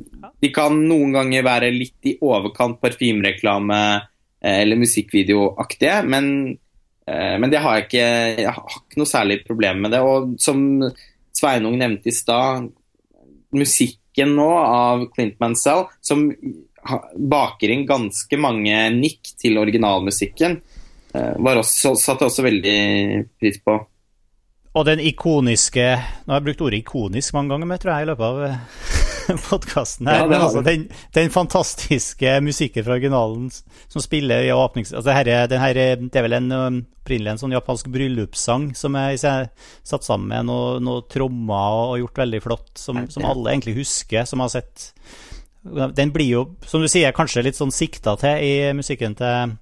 [0.42, 6.26] de kan noen ganger være litt i overkant parfymereklame eh, eller musikkvideoaktige, men,
[7.06, 8.08] eh, men det har jeg ikke
[8.42, 10.02] Jeg har ikke noe særlig problem med det.
[10.02, 10.64] Og som
[11.34, 12.70] Sveinung nevnte i stad,
[13.54, 16.28] musikken nå av Clint Mansell, som
[17.14, 20.58] baker inn ganske mange nikk til originalmusikken,
[21.14, 22.78] var også, satte også veldig
[23.40, 23.78] pris på.
[24.74, 25.84] Og den ikoniske
[26.26, 29.36] Nå har jeg brukt ordet ikonisk mange ganger, men tror jeg, i løpet av eh,
[29.48, 30.24] podkasten her.
[30.24, 34.92] Ja, men altså, den, den, fantastiske musikken fra originalen som spiller i åpnings...
[34.92, 36.50] Altså, her, den her, det er vel en
[37.04, 41.98] opprinnelig en sånn japansk bryllupssang som er satt sammen med noen noe trommer og, og,
[42.02, 44.90] gjort veldig flott, som, som, alle egentlig husker, som har sett
[45.64, 49.54] Den blir jo, som du sier, kanskje litt sånn sikta til i musikken til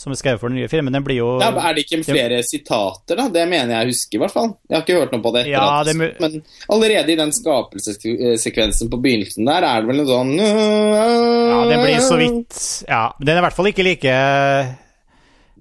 [0.00, 2.38] som er skrevet for den nye filmen, den blir jo ja, Er det ikke flere
[2.38, 3.26] det, sitater, da?
[3.32, 4.50] Det mener jeg husker, i hvert fall.
[4.68, 6.38] Jeg har ikke hørt noe på det etter ja, det, men
[6.76, 12.00] allerede i den skapelsessekvensen på begynnelsen der, er det vel noe sånn Ja, den blir
[12.04, 14.16] så vidt Ja, den er i hvert fall ikke like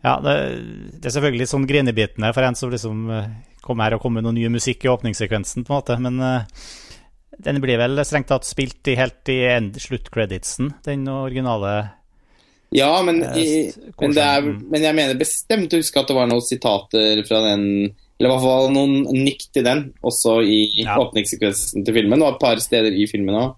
[0.05, 0.37] Ja, det,
[1.01, 3.05] det er selvfølgelig litt sånn grinebitende for en som liksom
[3.65, 6.19] kom kommer her og kommer med noe ny musikk i åpningssekvensen, på en måte, men
[6.21, 6.43] uh,
[7.41, 9.41] den blir vel strengt tatt spilt i, helt i
[9.81, 11.73] sluttcreditsen, den originale
[12.73, 13.69] ja, men, i,
[14.01, 17.67] men, er, men, jeg mener bestemt å huske at det var noen sitater fra den
[18.17, 18.95] Eller i hvert fall noen
[19.25, 20.95] nikk til den, også i ja.
[21.03, 22.23] åpningssekvensen til filmen.
[22.23, 23.53] Og et par steder i filmen òg.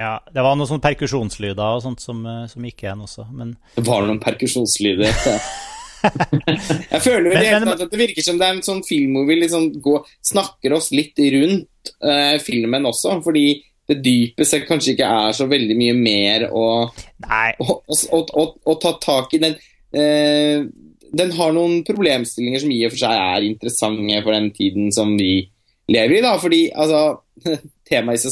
[0.00, 3.56] Ja, det var noen sånne perkusjonslyder og sånt som, eh, som gikk igjen også, men
[3.74, 5.12] Det var noen perkusjonslyder.
[6.94, 9.26] jeg føler vel men, men, at det virker som det er en sånn film hvor
[9.28, 13.18] vi liksom går, snakker oss litt rundt uh, filmen også.
[13.24, 13.44] Fordi
[13.90, 17.76] det dypeste kanskje ikke er så veldig mye mer å, å,
[18.14, 19.42] å, å ta tak i.
[19.42, 19.56] Den,
[19.90, 20.62] eh,
[21.10, 25.16] den har noen problemstillinger som i og for seg er interessante for den tiden som
[25.18, 25.42] vi
[25.90, 26.22] lever i.
[26.22, 27.22] da, fordi altså,
[27.90, 28.26] temaet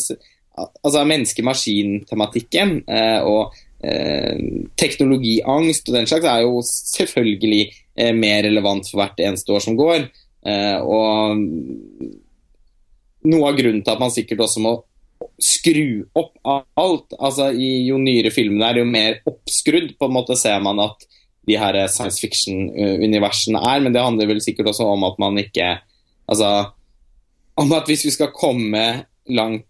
[0.58, 4.38] altså menneske-maskin-tematikken eh, og eh,
[4.78, 7.62] teknologiangst og den slags er jo selvfølgelig
[7.98, 10.06] eh, mer relevant for hvert eneste år som går.
[10.46, 11.42] Eh, og
[13.28, 14.76] noe av grunnen til at man sikkert også må
[15.38, 17.14] skru opp alt.
[17.18, 21.06] altså i Jo nyere filmene er, jo mer oppskrudd på en måte ser man at
[21.48, 23.80] de her science fiction-universene er.
[23.84, 25.76] Men det handler vel sikkert også om at man ikke
[26.28, 26.48] Altså
[27.58, 28.82] om at hvis vi skal komme
[29.32, 29.64] langt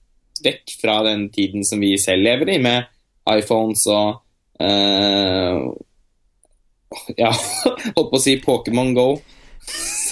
[0.45, 2.89] vekk fra den tiden som vi selv lever i, med
[3.31, 4.19] iPhones og
[4.63, 5.69] uh,
[7.21, 7.31] Ja,
[7.97, 9.09] holdt på å si Pokémon Go.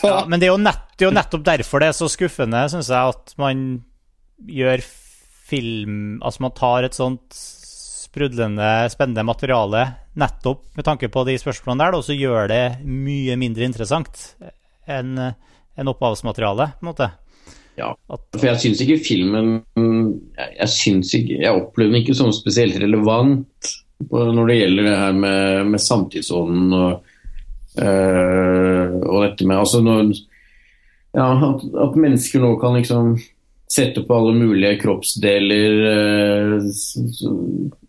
[0.04, 2.90] Ja, men det er, nett, det er, jo nettopp derfor det er så skuffende, syns
[2.92, 3.62] jeg, at man
[4.46, 4.84] gjør
[5.46, 9.84] film Altså man tar et sånt sprudlende, spennende materiale
[10.16, 14.22] nettopp med tanke på de spørsmålene der, og så gjør det mye mindre interessant
[14.88, 15.18] enn
[15.76, 17.10] en opphavsmateriale, på en måte.
[17.76, 22.78] Ja, for jeg syns ikke filmen Jeg, synes ikke, jeg opplever den ikke som spesielt
[22.80, 23.74] relevant
[24.12, 27.12] når det gjelder det her med, med samtidsånden og,
[27.80, 30.10] øh, og dette med altså når,
[31.16, 33.14] ja, at, at, mennesker nå kan liksom
[33.70, 36.68] sette på alle mulige kroppsdeler øh,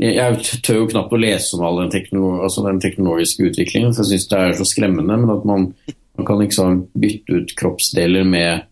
[0.02, 4.04] jeg, tør jo knapt å lese om all den, teknolog, altså den teknologiske utviklingen, for
[4.04, 5.20] jeg syns det er så skremmende.
[5.22, 5.68] Men at man,
[6.18, 8.66] man kan liksom bytte ut kroppsdeler med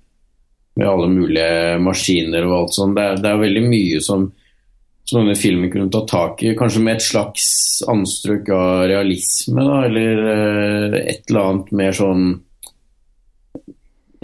[0.75, 2.97] med alle mulige maskiner og alt sånt.
[2.97, 4.25] Det, det, er veldig mye som,
[5.07, 6.55] som denne filmen kunne ta tak i.
[6.57, 7.47] Kanskje med et slags
[7.91, 12.27] anstrøk av realisme, da, eller uh, et eller annet mer sånn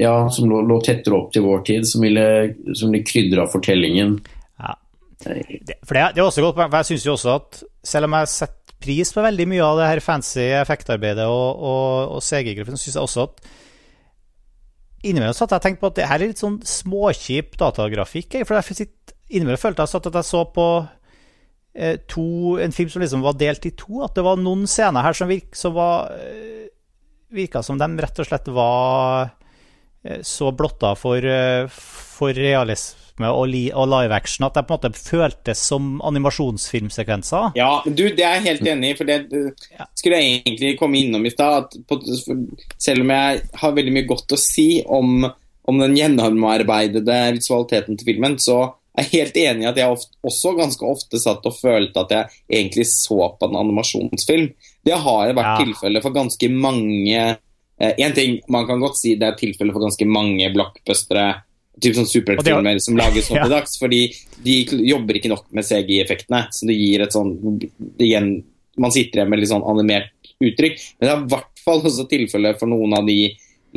[0.02, 2.26] Ja, som lå, lå, tettere opp til vår tid, som ville,
[2.74, 4.16] som ville krydra fortellingen.
[4.58, 4.76] Ja.
[5.22, 8.32] For det, det, er også godt, for jeg syns jo også at selv om jeg
[8.34, 12.97] setter pris på veldig mye av det her fancy effektarbeidet og, og, og CG-gruppen, syns
[12.97, 13.43] jeg også at
[15.06, 18.39] innimellom satt jeg og tenkte på at det her er litt sånn småkjip datagrafikk.
[18.45, 18.89] For jeg
[19.32, 20.68] innimellom følte jeg at jeg så på
[21.78, 22.26] eh, to,
[22.62, 24.02] en film som liksom var delt i to.
[24.06, 26.70] At det var noen scener her som, virk, som var, eh,
[27.34, 29.32] virka som de rett og slett var
[30.26, 34.97] så blotta for, eh, for realisme og, og, live action at det på en måte
[34.97, 37.52] føltes som animasjonsfilmsekvenser.
[37.60, 38.97] Ja, du, det er jeg helt enig i.
[38.97, 39.20] for det
[39.99, 41.76] skulle jeg egentlig komme innom i stad.
[42.82, 45.28] Selv om jeg har veldig mye godt å si om,
[45.70, 48.64] om den gjennomarbeidede visualiteten til filmen, så
[48.97, 52.16] er jeg helt enig i at jeg ofte, også ganske ofte satt og følte at
[52.16, 54.49] jeg egentlig så på en animasjonsfilm.
[54.82, 55.62] Det har vært ja.
[55.62, 57.30] tilfellet for ganske mange
[57.82, 61.25] Én eh, ting man kan godt si det er tilfellet for ganske mange blockbustere
[61.82, 63.77] typ sånn superheltfilmer som lages nå til dags.
[63.82, 64.01] Fordi
[64.45, 66.43] de jobber ikke nok med CGI-effektene.
[66.53, 67.36] Så det gir et sånn
[67.97, 68.34] igjen,
[68.79, 70.11] Man sitter igjen med litt sånn animert
[70.41, 70.84] uttrykk.
[70.99, 73.17] Men det er i hvert fall også tilfellet for noen av de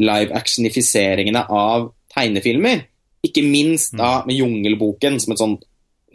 [0.00, 2.84] live actionifiseringene av tegnefilmer.
[3.24, 4.28] Ikke minst da mm.
[4.28, 5.56] med Jungelboken som et sånn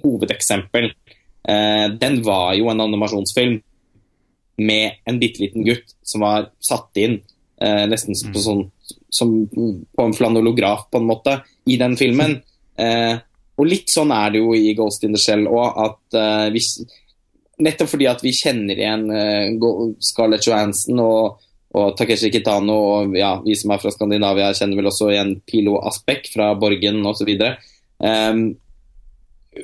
[0.03, 0.91] hovedeksempel.
[1.49, 3.59] Eh, den var jo en animasjonsfilm
[4.59, 7.19] med en bitte liten gutt som var satt inn
[7.61, 8.45] eh, nesten på mm.
[8.45, 8.63] sånn
[9.09, 12.39] som på en flanolograf, på en måte, i den filmen.
[12.79, 13.17] Eh,
[13.59, 16.77] og litt sånn er det jo i Ghost in the Shell òg, at eh, hvis,
[17.59, 19.49] Nettopp fordi at vi kjenner igjen eh,
[19.99, 21.41] Scarlett Johansson og,
[21.75, 25.75] og Takeshi Kitano, og ja, vi som er fra Skandinavia, kjenner vel også igjen Pilo
[25.89, 27.33] Aspek fra Borgen osv.
[27.99, 28.45] Ehm,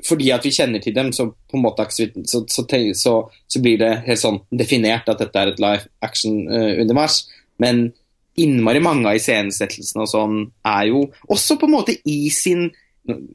[0.03, 3.15] fordi at vi kjenner til dem, så på en måte så, så, så,
[3.47, 7.21] så blir det helt sånn definert at dette er et live action-univers.
[7.61, 7.87] Men
[8.35, 12.67] innmari mange av iscenesettelsene og sånn er jo også på en måte i sin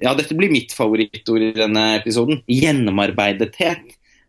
[0.03, 2.41] Ja, dette blir mitt favorittord i denne episoden.
[2.51, 3.85] Gjennomarbeidethet.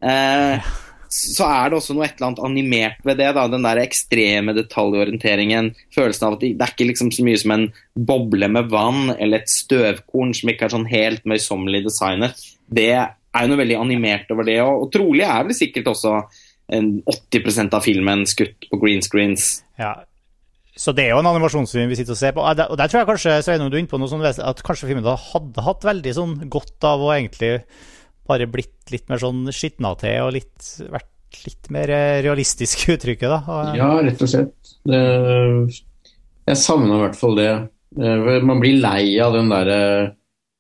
[0.06, 0.68] Eh,
[1.12, 3.32] så er det også noe et eller annet animert ved det.
[3.36, 5.72] da, Den der ekstreme detaljorienteringen.
[5.96, 7.66] Følelsen av at det, det er ikke liksom så mye som en
[7.98, 12.46] boble med vann eller et støvkorn som ikke er sånn helt møysommelig designet.
[12.70, 14.62] Det er jo noe veldig animert over det.
[14.64, 16.16] Og, og trolig er vel sikkert også
[16.72, 19.66] 80% av filmen skutt på green screens.
[19.82, 19.94] Ja,
[20.80, 22.44] så det er jo en animasjonsfilm vi sitter og ser på.
[22.46, 25.04] Og der tror jeg kanskje Sveinung, du er inne på noe sånn at kanskje filmen
[25.04, 27.58] da hadde hatt veldig sånn godt av å egentlig
[28.30, 33.28] bare blitt litt mer sånn skitna til og litt, vært litt mer realistisk realistisk uttrykket,
[33.34, 33.42] da.
[33.44, 34.74] Og, ja, rett og slett.
[34.88, 35.02] Det,
[36.48, 37.52] jeg savner i hvert fall det.
[38.00, 39.82] Eh, man blir lei av den derre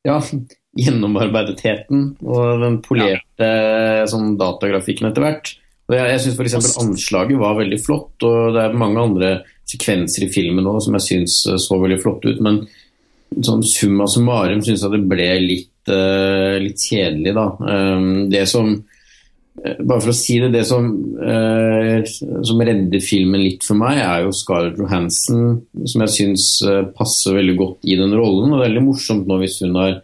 [0.07, 0.19] ja,
[0.81, 4.05] gjennomarbeidetheten og den polerte ja.
[4.11, 5.55] sånn datagrafikken etter hvert.
[5.97, 6.77] Jeg, jeg syns f.eks.
[6.83, 9.33] anslaget var veldig flott, og det er mange andre
[9.71, 12.39] sekvenser i filmen også, som jeg syns eh, så veldig flott ut.
[12.43, 12.63] Men
[13.31, 17.45] sånn summa summarum syns jeg det ble litt, uh, litt kjedelig, da.
[17.63, 18.73] Um, det som
[19.61, 20.87] bare for å si det, det som,
[21.21, 26.85] eh, som redder filmen litt for meg, er jo Scarlett Johansen, som jeg syns eh,
[26.95, 28.49] passer veldig godt i den rollen.
[28.49, 29.99] Og det er veldig morsomt nå hvis hun har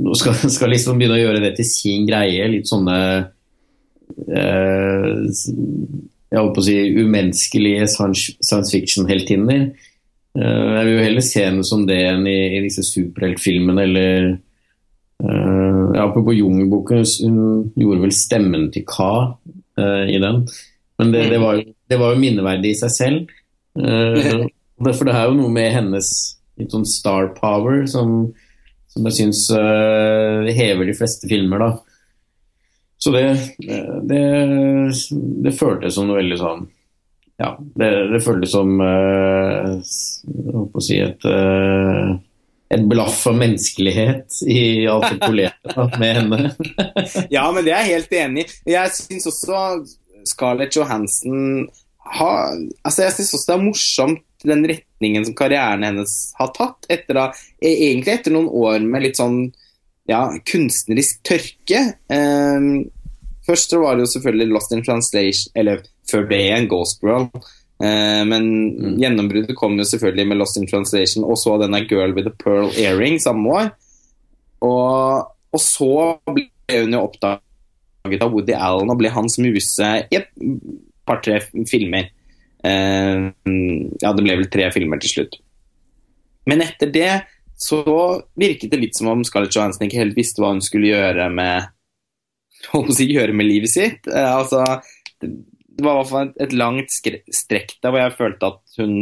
[0.00, 2.48] nå skal, skal liksom begynne å gjøre det til sin greie.
[2.50, 3.28] Litt sånne eh,
[6.34, 9.68] jeg holdt på å si umenneskelige science fiction-heltinner.
[10.34, 14.34] Eh, jeg vil jo heller se henne som det enn i, i disse superheltfilmene eller
[15.24, 17.36] Uh, ja, på Jungelboken hun
[17.78, 20.42] gjorde vel stemmen til Ka uh, i den.
[20.98, 23.30] Men det, det, var, det, var, jo minneverdig i seg selv.
[23.74, 24.44] Uh,
[24.84, 26.08] for det er jo noe med hennes
[26.60, 28.28] litt sånn star power som,
[28.90, 31.93] som jeg syns hever de fleste filmer, da.
[33.04, 33.24] Så det,
[34.08, 34.22] det,
[35.44, 36.62] det føltes som noe veldig sånn
[37.42, 41.26] Ja, det, det føltes som Jeg på å si et
[42.74, 46.52] et blaff av menneskelighet i alt det polerte med henne.
[47.36, 48.74] ja, men det er jeg helt enig i.
[48.74, 49.64] Jeg syns også
[50.26, 51.66] Scarlett Johansen
[52.14, 56.84] har Altså, jeg syns også det er morsomt den retningen som karrieren hennes har tatt,
[56.92, 57.22] etter da,
[57.56, 59.46] e, egentlig etter noen år med litt sånn
[60.10, 61.80] ja, kunstnerisk tørke.
[62.12, 62.86] Um,
[63.46, 67.32] først så var det jo selvfølgelig Lost in Translation, eller før det igjen, Ghost World.
[67.82, 68.44] Eh, men
[68.78, 68.98] mm.
[69.02, 72.70] gjennombruddet kom jo selvfølgelig med Lost in Translation, og så denne Girl with a Pearl
[72.80, 73.72] Earring samme år.
[74.64, 75.94] Og, og så
[76.30, 80.30] ble hun jo oppdaget av Woody Allen og ble hans muse i et
[81.08, 82.12] par-tre filmer.
[82.64, 83.28] Uh,
[84.00, 85.40] ja, det ble vel tre filmer til slutt.
[86.48, 87.10] Men etter det
[87.64, 87.80] så
[88.36, 91.70] virket det litt som om Scarlett Johansson ikke helt visste hva hun skulle gjøre med,
[92.96, 94.08] si, gjøre med livet sitt.
[94.10, 94.60] Eh, altså,
[95.20, 98.96] det var i hvert fall et, langt strekk der hvor jeg følte at hun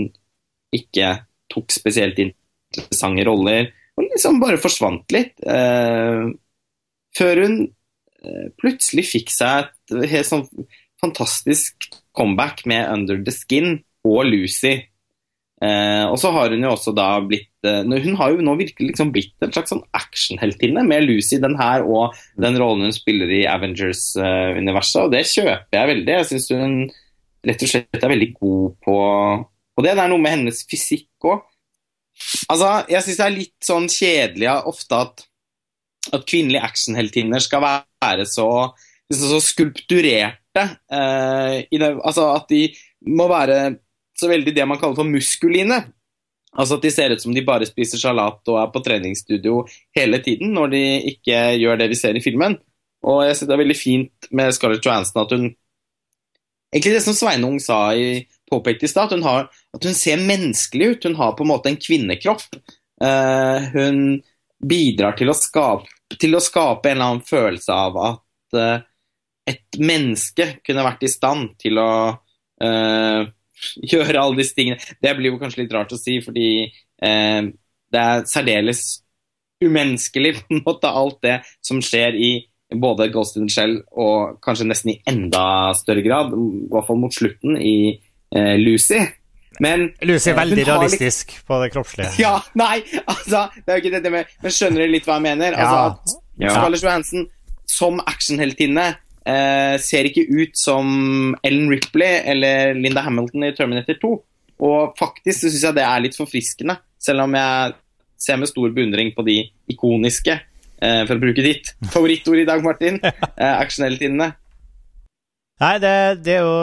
[0.73, 1.15] ikke
[1.53, 3.73] tok spesielt interessante roller.
[3.99, 5.35] Og liksom bare forsvant litt.
[5.43, 6.31] Eh,
[7.19, 10.47] før hun eh, plutselig fikk seg et helt sånn
[11.03, 14.79] fantastisk comeback med Under the Skin og Lucy.
[15.63, 18.89] Eh, og så har hun jo også da blitt eh, Hun har jo nå virkelig
[18.89, 23.31] liksom blitt en slags sånn actionheltinne med Lucy, den her og den rollen hun spiller
[23.31, 26.17] i Avengers-universet, og det kjøper jeg veldig.
[26.19, 26.77] Jeg syns hun
[27.47, 28.97] rett og slett er veldig god på,
[29.77, 29.95] på det.
[29.95, 31.45] Det er noe med hennes fysikk òg.
[32.53, 35.25] Altså, jeg syns det er litt sånn kjedelig ofte at,
[36.13, 38.49] at kvinnelige actionheltinner skal være så,
[39.15, 40.67] så skulpturerte.
[40.91, 42.67] Eh, det, altså at de
[43.15, 43.77] må være
[44.19, 45.81] så veldig det man kaller for muskuline.
[46.53, 49.63] Altså at de ser ut som de bare spiser salat og er på treningsstudio
[49.97, 50.85] hele tiden, når de
[51.15, 52.59] ikke gjør det vi ser i filmen.
[53.09, 55.51] Og jeg synes det er veldig fint med Scarlett Johansson at hun
[56.73, 61.05] Egentlig det som Sveinung sa i påpekte i stad, at, at, hun ser menneskelig ut.
[61.05, 62.47] Hun har på en måte en kvinnekropp.
[63.03, 63.99] Uh, hun
[64.65, 68.85] bidrar til å, skape, til å, skape, en eller annen følelse av at uh,
[69.53, 73.21] et menneske kunne vært i stand til å uh,
[73.93, 74.81] gjøre alle disse tingene.
[75.03, 77.41] Det blir jo kanskje litt rart å si, fordi eh,
[77.93, 78.85] det er særdeles
[79.63, 82.33] umenneskelig, på en måte, alt det som skjer i
[82.73, 87.03] både Ghost in the Shell og kanskje nesten i enda større grad, i hvert fall
[87.03, 87.93] mot slutten, i
[88.33, 89.03] eh, Lucy.
[89.61, 91.45] Men Lucy er veldig realistisk litt...
[91.47, 92.15] på det kroppslige.
[92.25, 95.27] Ja, nei, altså Det er jo ikke dette med Men skjønner du litt hva jeg
[95.27, 95.59] mener?
[95.61, 95.83] Altså, ja.
[95.93, 97.27] Altså, at Scarlett Johansen
[97.73, 98.87] som actionheltinne
[99.27, 104.13] eh, ser ikke ut som Ellen Ripley eller Linda Hamilton i Terminator 2.
[104.63, 107.75] Og faktisk syns jeg det er litt forfriskende, selv om jeg
[108.23, 109.41] ser med stor beundring på de
[109.73, 110.37] ikoniske,
[110.83, 114.33] eh, for å bruke ditt favorittord i dag, Martin, eh, actionheltinnene.
[115.63, 115.97] Nei, det,
[116.27, 116.55] det, er jo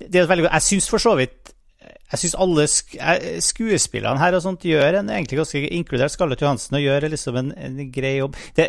[0.00, 0.54] Det er jo veldig godt.
[0.56, 1.44] Jeg syns for så vidt
[2.14, 2.94] jeg syns alle sk
[3.42, 7.50] skuespillerne her og sånt gjør en egentlig ganske inkludert Scarlett Johansen og gjør liksom en,
[7.58, 8.36] en grei jobb.
[8.54, 8.68] Det,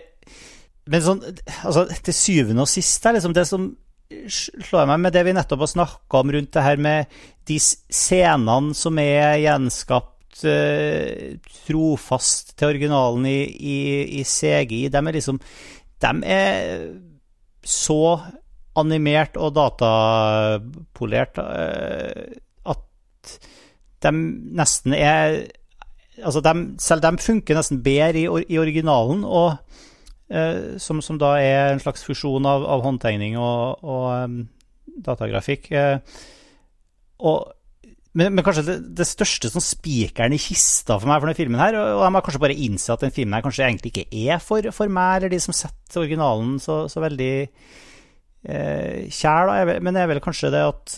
[0.85, 1.23] men sånn,
[1.65, 3.71] altså, til syvende og sist er liksom det som
[4.29, 7.15] slår meg med det vi nettopp har snakka om rundt det her med
[7.49, 11.33] de scenene som er gjenskapt uh,
[11.65, 13.77] trofast til originalen i, i,
[14.19, 15.41] i, CGI, de er liksom
[16.05, 16.87] De er
[17.65, 17.99] så
[18.77, 22.25] animert og datapolert uh,
[22.75, 23.37] at
[24.05, 24.17] de
[24.61, 25.45] nesten er
[26.15, 29.25] Altså, de, selv de funker nesten bedre i, i originalen.
[29.27, 29.57] og
[30.25, 34.39] Eh, som, som, da er en slags fusjon av, av håndtegning og, og um,
[35.05, 35.69] datagrafikk.
[35.77, 35.99] Eh,
[37.25, 37.53] og,
[38.15, 41.61] men, men, kanskje det, det største sånn spikeren i kista for meg for denne filmen
[41.61, 44.41] her, og jeg må kanskje bare innse at den filmen her kanskje egentlig ikke er
[44.41, 49.77] for, for meg eller de som setter originalen så, så veldig eh, kjær, da.
[49.83, 50.95] Men det er vel kanskje det at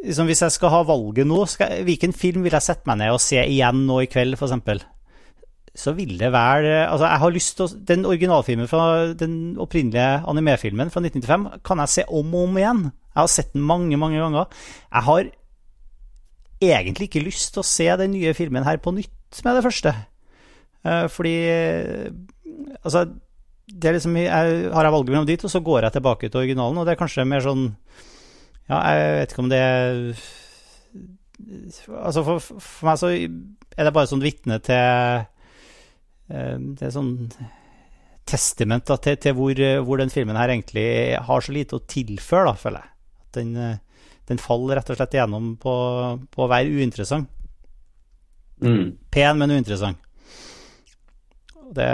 [0.00, 3.14] liksom, hvis jeg skal ha valget nå, skal, hvilken film vil jeg sette meg ned
[3.14, 4.88] og se igjen nå i kveld, f.eks.?
[5.80, 8.84] Så vil det være Altså, jeg har lyst til å Den originalfilmen fra
[9.16, 12.82] den opprinnelige animefilmen fra 1995 kan jeg se om og om igjen.
[13.10, 14.46] Jeg har sett den mange, mange ganger.
[14.92, 15.30] Jeg har
[16.60, 19.94] egentlig ikke lyst til å se den nye filmen her på nytt med det første.
[20.84, 21.36] Eh, fordi
[22.84, 23.04] Altså,
[23.66, 26.40] det er liksom jeg, Har jeg valget mellom dit, og så går jeg tilbake til
[26.40, 27.74] originalen, og det er kanskje mer sånn
[28.68, 30.00] Ja, jeg vet ikke om det er
[32.04, 35.24] Altså, for, for meg så er det bare sånn vitne til
[36.30, 37.14] Det er sånn
[38.30, 40.86] testament da, til, til hvor, hvor, den filmen her egentlig
[41.26, 42.92] har så lite å tilføre, da, føler jeg.
[43.24, 43.80] At den,
[44.30, 45.74] den faller rett og slett igjennom på,
[46.30, 47.26] på å være uinteressant.
[48.62, 48.92] Mm.
[49.10, 49.98] Pen, men uinteressant.
[51.74, 51.88] Det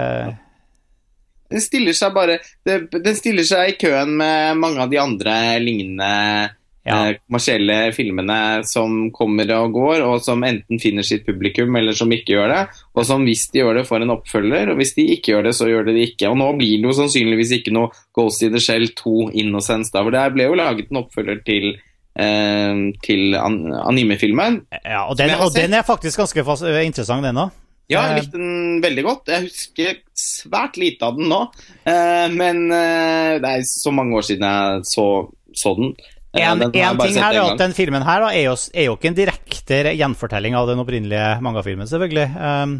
[1.47, 6.49] Den stiller seg bare Den stiller seg i køen med mange av de andre lignende
[6.87, 6.97] Ja.
[7.09, 12.11] eh, kommersielle filmene som kommer og går, og som enten finner sitt publikum, eller som
[12.13, 12.61] ikke gjør det.
[12.95, 15.55] Og som hvis de gjør det, får en oppfølger, og hvis de ikke gjør det,
[15.57, 16.31] så gjør de det ikke.
[16.31, 20.05] Og nå blir det jo sannsynligvis ikke noe Ghost in the Shell 2 Innocence, da,
[20.05, 21.69] for det ble jo laget en oppfølger til
[22.17, 24.63] eh, til an animefilmen.
[24.81, 27.55] Ja, og den, og den er faktisk ganske interessant, den òg.
[27.87, 29.31] Ja, Eh, jeg likte den veldig godt.
[29.31, 31.41] Jeg husker svært lite av den nå.
[31.87, 35.07] Eh, men eh, det er så mange år siden jeg så,
[35.55, 35.93] så den.
[36.37, 38.95] Eh, En, en ting her er at den filmen her da, er, jo, er jo
[38.97, 42.27] ikke en direkte gjenfortelling av den opprinnelige mangafilmen, selvfølgelig.
[42.37, 42.71] Um,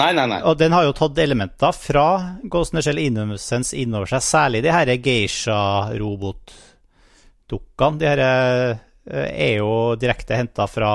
[0.00, 0.40] Nei, nei, nei.
[0.46, 2.06] og den har jo tatt elementer fra
[2.52, 7.98] Ghost in the Shell Innocence innover seg, særlig de her geisha-robotdukkene.
[8.00, 8.72] De her eh,
[9.30, 9.70] er jo
[10.00, 10.90] direkte henta fra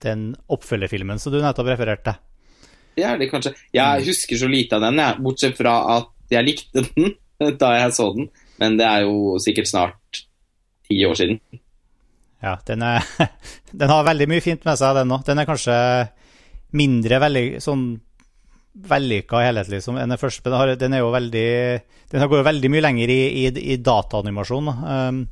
[0.00, 2.12] den oppfølgerfilmen som du nettopp refererte.
[2.96, 3.52] Det er det kanskje.
[3.76, 5.20] Jeg husker så lite av den, jeg.
[5.24, 7.04] Bortsett fra at jeg likte den
[7.60, 8.26] da jeg så den.
[8.60, 10.24] Men det er jo sikkert snart
[10.90, 11.40] ti år siden.
[12.40, 13.04] Ja, den, er,
[13.80, 15.24] den har veldig mye fint med seg, den òg.
[15.26, 15.76] Den er kanskje
[16.76, 17.88] mindre veldig sånn
[18.90, 20.44] vellykka helhetlig som den første.
[20.44, 21.48] men Den, har, den er jo veldig
[22.12, 24.70] Den går jo veldig mye lenger i, i, i dataanimasjon.
[24.70, 25.24] Um,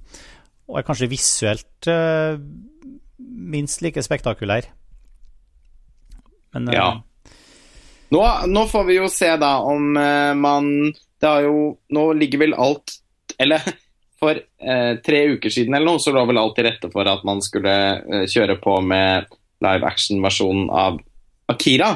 [0.69, 2.37] og er kanskje visuelt uh,
[3.19, 4.69] minst like spektakulær.
[6.55, 6.89] Men uh, Ja.
[8.09, 10.71] Nå, nå får vi jo se da om uh, man
[11.21, 12.95] Det har jo Nå ligger vel alt
[13.37, 13.61] Eller
[14.19, 17.25] for eh, tre uker siden eller noe, så lå vel alt til rette for at
[17.27, 19.29] man skulle eh, kjøre på med
[19.65, 20.99] live action-versjonen av
[21.51, 21.93] Akira.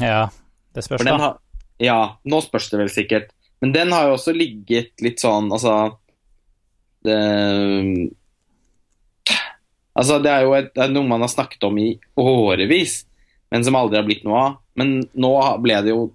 [0.00, 0.28] ja,
[0.74, 1.16] det spørs, da.
[1.18, 1.36] har,
[1.82, 3.34] ja, nå spørs det vel sikkert.
[3.60, 5.74] Men den har jo også ligget litt sånn Altså
[7.04, 7.16] det,
[9.96, 13.02] altså, det er jo et, det er noe man har snakket om i årevis,
[13.52, 14.58] men som aldri har blitt noe av.
[14.80, 15.32] Men nå
[15.64, 16.10] ble det jo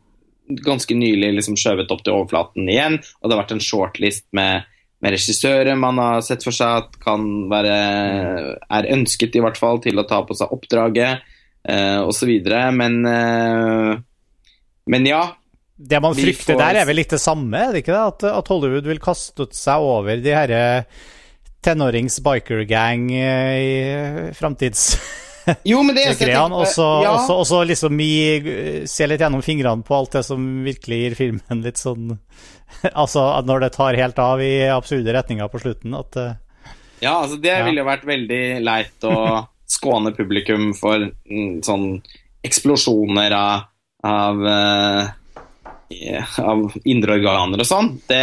[0.65, 4.65] ganske nylig liksom skjøvet opp til overflaten igjen, og det har vært en shortlist med,
[5.03, 7.75] med regissører man har sett for seg at kan være
[8.57, 11.25] er ønsket i hvert fall til å ta på seg oppdraget,
[11.67, 12.31] eh, osv.
[12.79, 13.91] Men eh,
[14.85, 15.23] men ja,
[15.75, 18.05] Det man frykter får- der, er vel litt det samme, er det ikke det?
[18.13, 20.63] At, at Hollywood vil kaste seg over de herre
[21.65, 24.93] tenårings biker gang eh, i framtids...
[25.69, 29.85] Jo, men det er jeg tenker og så ja, liksom i, se litt gjennom fingrene
[29.85, 32.15] på alt det som virkelig gir filmen litt sånn
[33.03, 36.33] Altså når det tar helt av i absurde retninger på slutten, at eh,
[37.03, 37.65] ja, altså det Ja.
[37.67, 39.15] ville vært veldig leit å
[39.75, 41.87] skåne publikum for mm, sånn
[42.45, 43.63] eksplosjoner av,
[44.05, 47.89] av, eh, av indre organer og sånn.
[48.09, 48.21] Det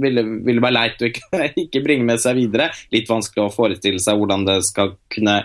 [0.00, 2.70] ville, ville være leit å ikke, ikke bringe med seg videre.
[2.94, 5.42] Litt vanskelig å forestille seg hvordan det skal kunne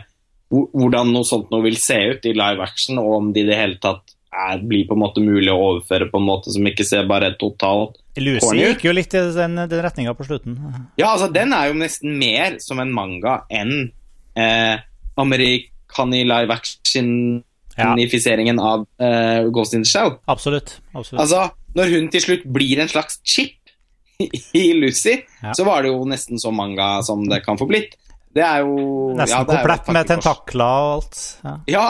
[0.50, 3.58] hvordan noe sånt noe vil se ut i live action, og om det i det
[3.60, 6.86] hele tatt er, blir på en måte mulig å overføre på en måte som ikke
[6.86, 8.62] ser bare totalt Lucy Corny.
[8.68, 10.54] gikk jo litt i den, den retninga på slutten.
[11.00, 13.92] Ja, altså den er jo nesten mer som en manga enn
[14.38, 14.76] eh,
[15.20, 20.12] amerikani live action-ifiseringen av eh, Ghost in the Shell.
[20.30, 20.70] Absolutt.
[20.94, 21.22] absolutt.
[21.24, 21.40] Altså,
[21.78, 23.56] når hun til slutt blir en slags chip
[24.54, 25.54] i Lucy, Ja.
[25.56, 27.92] så var det jo nesten så manga som det kan få blitt.
[28.36, 28.76] Det er jo
[29.18, 31.22] Nesten ja, komplett med tentakler og alt.
[31.44, 31.56] Ja.
[31.70, 31.88] Ja,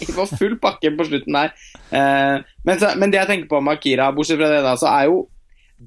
[0.00, 1.52] det var full pakke på slutten der.
[1.92, 4.90] Uh, men, så, men det jeg tenker på med Akira, bortsett fra det, da, så
[4.90, 5.22] er jo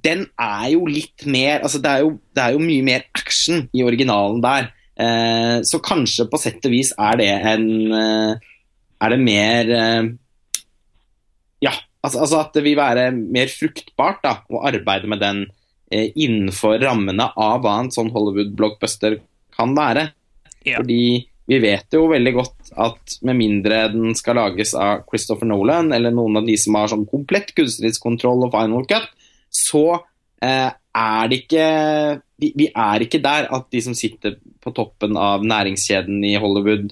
[0.08, 3.66] Den er jo litt mer Altså, det er jo, det er jo mye mer action
[3.74, 4.70] i originalen der.
[5.00, 8.48] Eh, så kanskje på sett og vis er det en eh,
[9.02, 9.72] Er det mer
[11.64, 11.74] Ja,
[12.04, 15.48] altså, altså at det vil være mer fruktbart da, å arbeide med den
[15.89, 19.14] innenfor rammene av hva en sånn Hollywood-blockbuster
[19.58, 20.08] kan være.
[20.64, 20.80] Yeah.
[20.80, 21.01] Fordi
[21.47, 26.12] vi vet jo veldig godt at med mindre den skal lages av Christopher Nolan eller
[26.12, 29.08] noen av de som har sånn komplett kunstnerisk kontroll og final cut,
[29.47, 29.86] så
[30.43, 31.68] eh, er det ikke
[32.38, 36.91] vi, vi er ikke der at de som sitter på toppen av næringskjeden i Hollywood,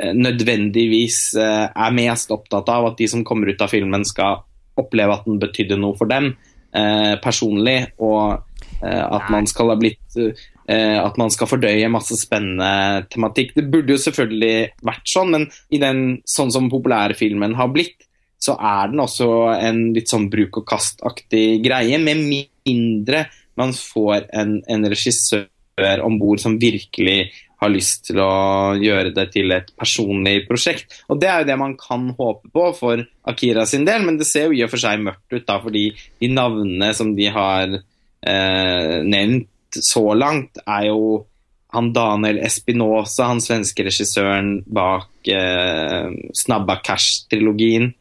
[0.00, 4.42] eh, nødvendigvis eh, er mest opptatt av at de som kommer ut av filmen, skal
[4.78, 6.32] oppleve at den betydde noe for dem
[6.72, 8.38] eh, personlig, og
[8.80, 13.54] eh, at man skal ha blitt eh, At man skal fordøye masse spennende tematikk.
[13.56, 18.04] Det burde jo selvfølgelig vært sånn, men i den sånn som populærfilmen har blitt,
[18.38, 23.24] så er den også en litt sånn bruk og kast-aktig greie, med mindre
[23.58, 29.24] man får en, en regissør om bord som virkelig har lyst til å gjøre det
[29.34, 31.00] til et personlig prosjekt.
[31.10, 34.28] Og Det er jo det man kan håpe på for Akira sin del, men det
[34.30, 35.88] ser jo i og for seg mørkt ut, da, fordi
[36.22, 41.26] de navnene som de har eh, nevnt så langt, er jo
[41.74, 47.94] han Daniel Espinosa, han svenske regissøren bak eh, Snabba Cash-trilogien,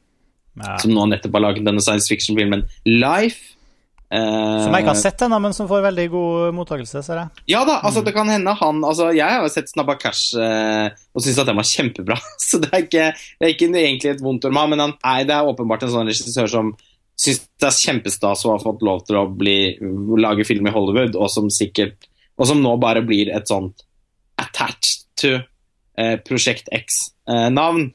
[0.57, 0.77] Ja.
[0.81, 3.53] som nå nettopp har laget denne science fiction-filmen Life.
[4.09, 7.43] Eh, Som jeg ikke har sett ennå, men som får veldig god mottakelse, ser jeg.
[7.51, 11.21] Ja da, altså det kan hende han altså Jeg har sett Snabba Cash eh, og
[11.21, 12.17] syns at den var kjempebra.
[12.47, 13.05] Så det er ikke,
[13.37, 15.83] det er ikke egentlig et vondt ord med ham, men han, nei, det er åpenbart
[15.83, 16.71] en sånn regissør som
[17.17, 19.57] syns det er kjempestas å ha fått lov til å bli,
[20.21, 23.81] lage film i Hollywood, og som sikkert Og som nå bare blir et sånt
[24.37, 25.39] attached to
[25.97, 27.87] eh, Prosjekt X-navn.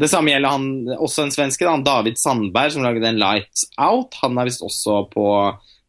[0.00, 4.16] det samme gjelder han, også en svenske, da, David Sandberg, som lagde en Lights Out.
[4.22, 5.26] Han er visst også på,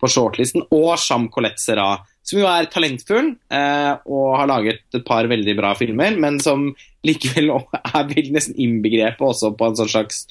[0.04, 0.68] på shortlisten.
[0.68, 1.94] Og Sham Colette Serra,
[2.28, 6.74] som jo er talentfull eh, og har laget et par veldig bra filmer, men som
[7.08, 7.54] likevel
[7.96, 10.26] er nesten innbegrepet også på en sånn slags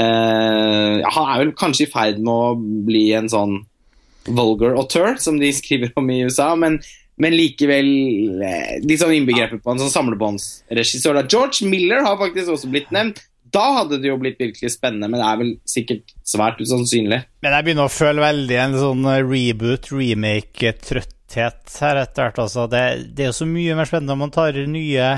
[0.00, 3.60] ja, Han er vel kanskje i ferd med å bli en sånn
[4.26, 6.80] vulgar auteur, som de skriver om i USA, men,
[7.20, 7.88] men likevel
[8.42, 11.22] eh, litt sånn innbegrepet på en sånn samlebåndsregissør.
[11.28, 13.22] George Miller har faktisk også blitt nevnt.
[13.54, 17.20] Da hadde det jo blitt virkelig spennende, men det er vel sikkert svært usannsynlig.
[17.44, 22.40] Men jeg begynner å føle veldig en sånn reboot, remake-trøtthet her etter hvert.
[22.42, 22.66] Altså.
[22.72, 22.82] Det,
[23.14, 25.12] det er jo så mye mer spennende om man tar nye,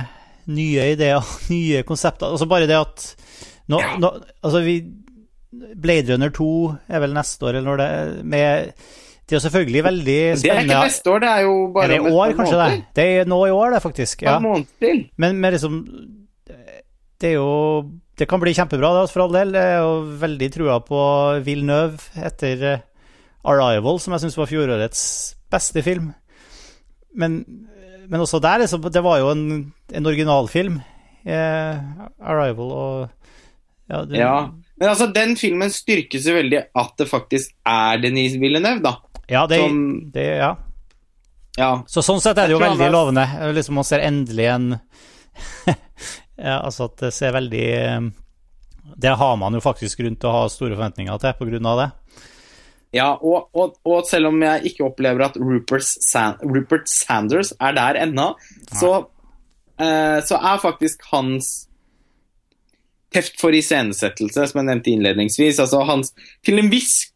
[0.53, 2.29] nye ideer, nye konsepter.
[2.29, 3.07] Altså bare det at
[3.69, 3.97] nå, Ja.
[4.03, 4.11] nå,
[4.45, 4.77] altså vi,
[5.83, 6.47] Blade Runner 2
[6.89, 8.73] er vel neste år, eller når det er med
[9.27, 10.43] Det er jo selvfølgelig veldig spennende.
[10.43, 12.83] Det er ikke neste år, det er jo Er bare det om år, kanskje måneder.
[12.95, 14.23] Det er nå i år, det, faktisk.
[14.23, 14.39] Ja.
[14.39, 15.81] Men, med liksom
[17.21, 19.53] Det er jo Det kan bli kjempebra, det, for all del.
[19.59, 21.01] Jeg er jo veldig trua på
[21.45, 22.85] Villeneuve etter eh,
[23.45, 25.03] Arrival, som jeg syns var fjorårets
[25.53, 26.12] beste film.
[27.14, 27.45] Men,
[28.09, 30.81] men også der, liksom, det var jo en, en originalfilm,
[31.27, 31.77] eh,
[32.21, 33.26] Arrival, og
[33.89, 34.37] ja, det, Ja.
[34.76, 38.97] Men altså, den filmen styrkes jo veldig at det faktisk er Denise Villeneuve, da.
[39.28, 40.57] ja, det, Som- det, ja.
[41.57, 41.70] Ja.
[41.89, 43.24] Så sånn sett er det jo han veldig lovende.
[43.57, 44.66] Liksom Man ser endelig en
[46.37, 48.09] ja, Altså at det ser veldig eh,
[49.01, 51.80] Det har man jo faktisk grunn til å ha store forventninger til på grunn av
[51.80, 51.87] det.
[52.97, 57.74] Ja, og, og, og selv om jeg ikke opplever at Rupert, San Rupert Sanders er
[57.76, 58.28] der ennå,
[58.76, 58.93] så,
[59.80, 61.51] eh, så er faktisk hans
[63.15, 66.13] teft for iscenesettelse, som jeg nevnte innledningsvis, altså hans
[66.45, 67.13] til en viss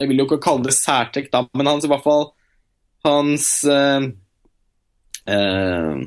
[0.00, 2.30] Jeg vil jo ikke kalle det særtrekk, da, men hans i hvert fall
[3.06, 4.08] Hans øh,
[5.30, 6.04] øh,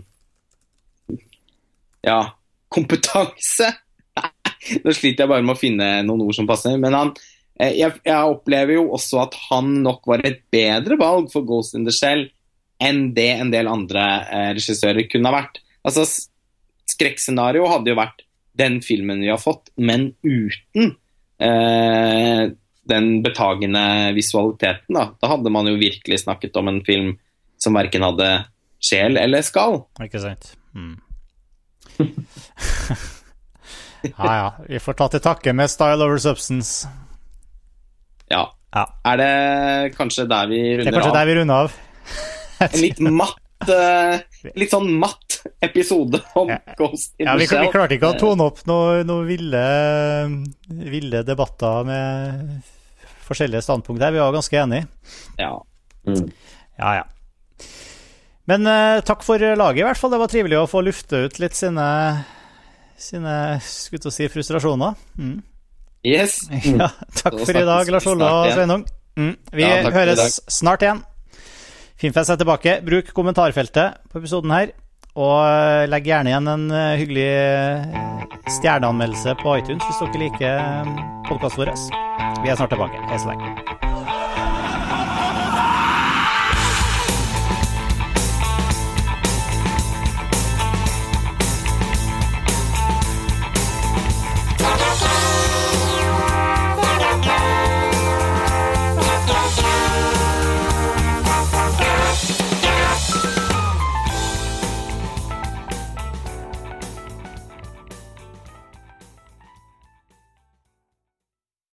[2.05, 2.21] Ja,
[2.69, 3.71] kompetanse
[4.83, 7.13] Nå sliter jeg bare med å finne noen ord som passer, men han
[7.59, 11.75] Eh, jeg, jeg opplever jo også at han nok var et bedre valg for Ghost
[11.77, 12.29] in the Shell
[12.79, 14.03] enn det en del andre
[14.55, 15.59] regissører kunne ha vært.
[15.83, 16.05] Altså,
[16.87, 18.23] Skrekkscenario hadde jo vært
[18.59, 20.95] den filmen vi har fått, men uten
[21.41, 22.51] eh,
[22.89, 24.95] den betagende visualiteten.
[24.95, 25.09] Da.
[25.21, 27.13] da hadde man jo virkelig snakket om en film
[27.59, 28.29] som verken hadde
[28.83, 29.83] sjel eller skal.
[30.03, 30.53] Ikke sant?
[30.73, 30.97] Mm.
[34.15, 36.87] ja ja, vi får ta til takke med Style over Substance.
[38.31, 38.47] Ja.
[38.69, 38.85] Ja.
[39.09, 39.33] Er det
[39.97, 41.17] kanskje der vi Det er runder kanskje av?
[41.17, 41.77] der vi runder av.
[42.69, 43.39] En litt matt
[44.55, 46.59] Litt sånn matt episode om Ja.
[46.77, 47.65] Ghost in Ja, the vi, Shell.
[47.65, 49.63] vi klarte ikke å tone opp noen noe ville,
[50.67, 52.61] ville debatter med
[53.27, 54.11] forskjellige standpunkt her.
[54.15, 54.87] Vi var ganske enige.
[55.37, 55.53] Ja.
[56.07, 56.31] Mm.
[56.79, 57.03] Ja, ja.
[58.49, 60.11] Men uh, takk for laget, i hvert fall.
[60.15, 61.85] Det var trivelig å få lufte ut litt sine,
[62.97, 64.95] sine skulle til å si, frustrasjoner.
[65.19, 65.35] Mm.
[66.07, 66.39] Yes.
[66.79, 68.49] Ja, takk for i dag, Lars Olle og.
[68.55, 68.87] Sveinung.
[69.19, 69.33] Mm.
[69.51, 71.03] Vi høres snart igjen.
[71.99, 72.77] Filmfest er tilbake.
[72.87, 74.71] Bruk kommentarfeltet på episoden her.
[75.19, 77.99] Og eh, legg gjerne igjen en eh, hyggelig eh,
[78.59, 80.95] stjerneanmeldelse på iTunes hvis dere liker
[81.27, 81.75] podkasten vår.
[82.45, 83.03] Vi er snart tilbake.
[83.11, 83.88] Hei så lenge.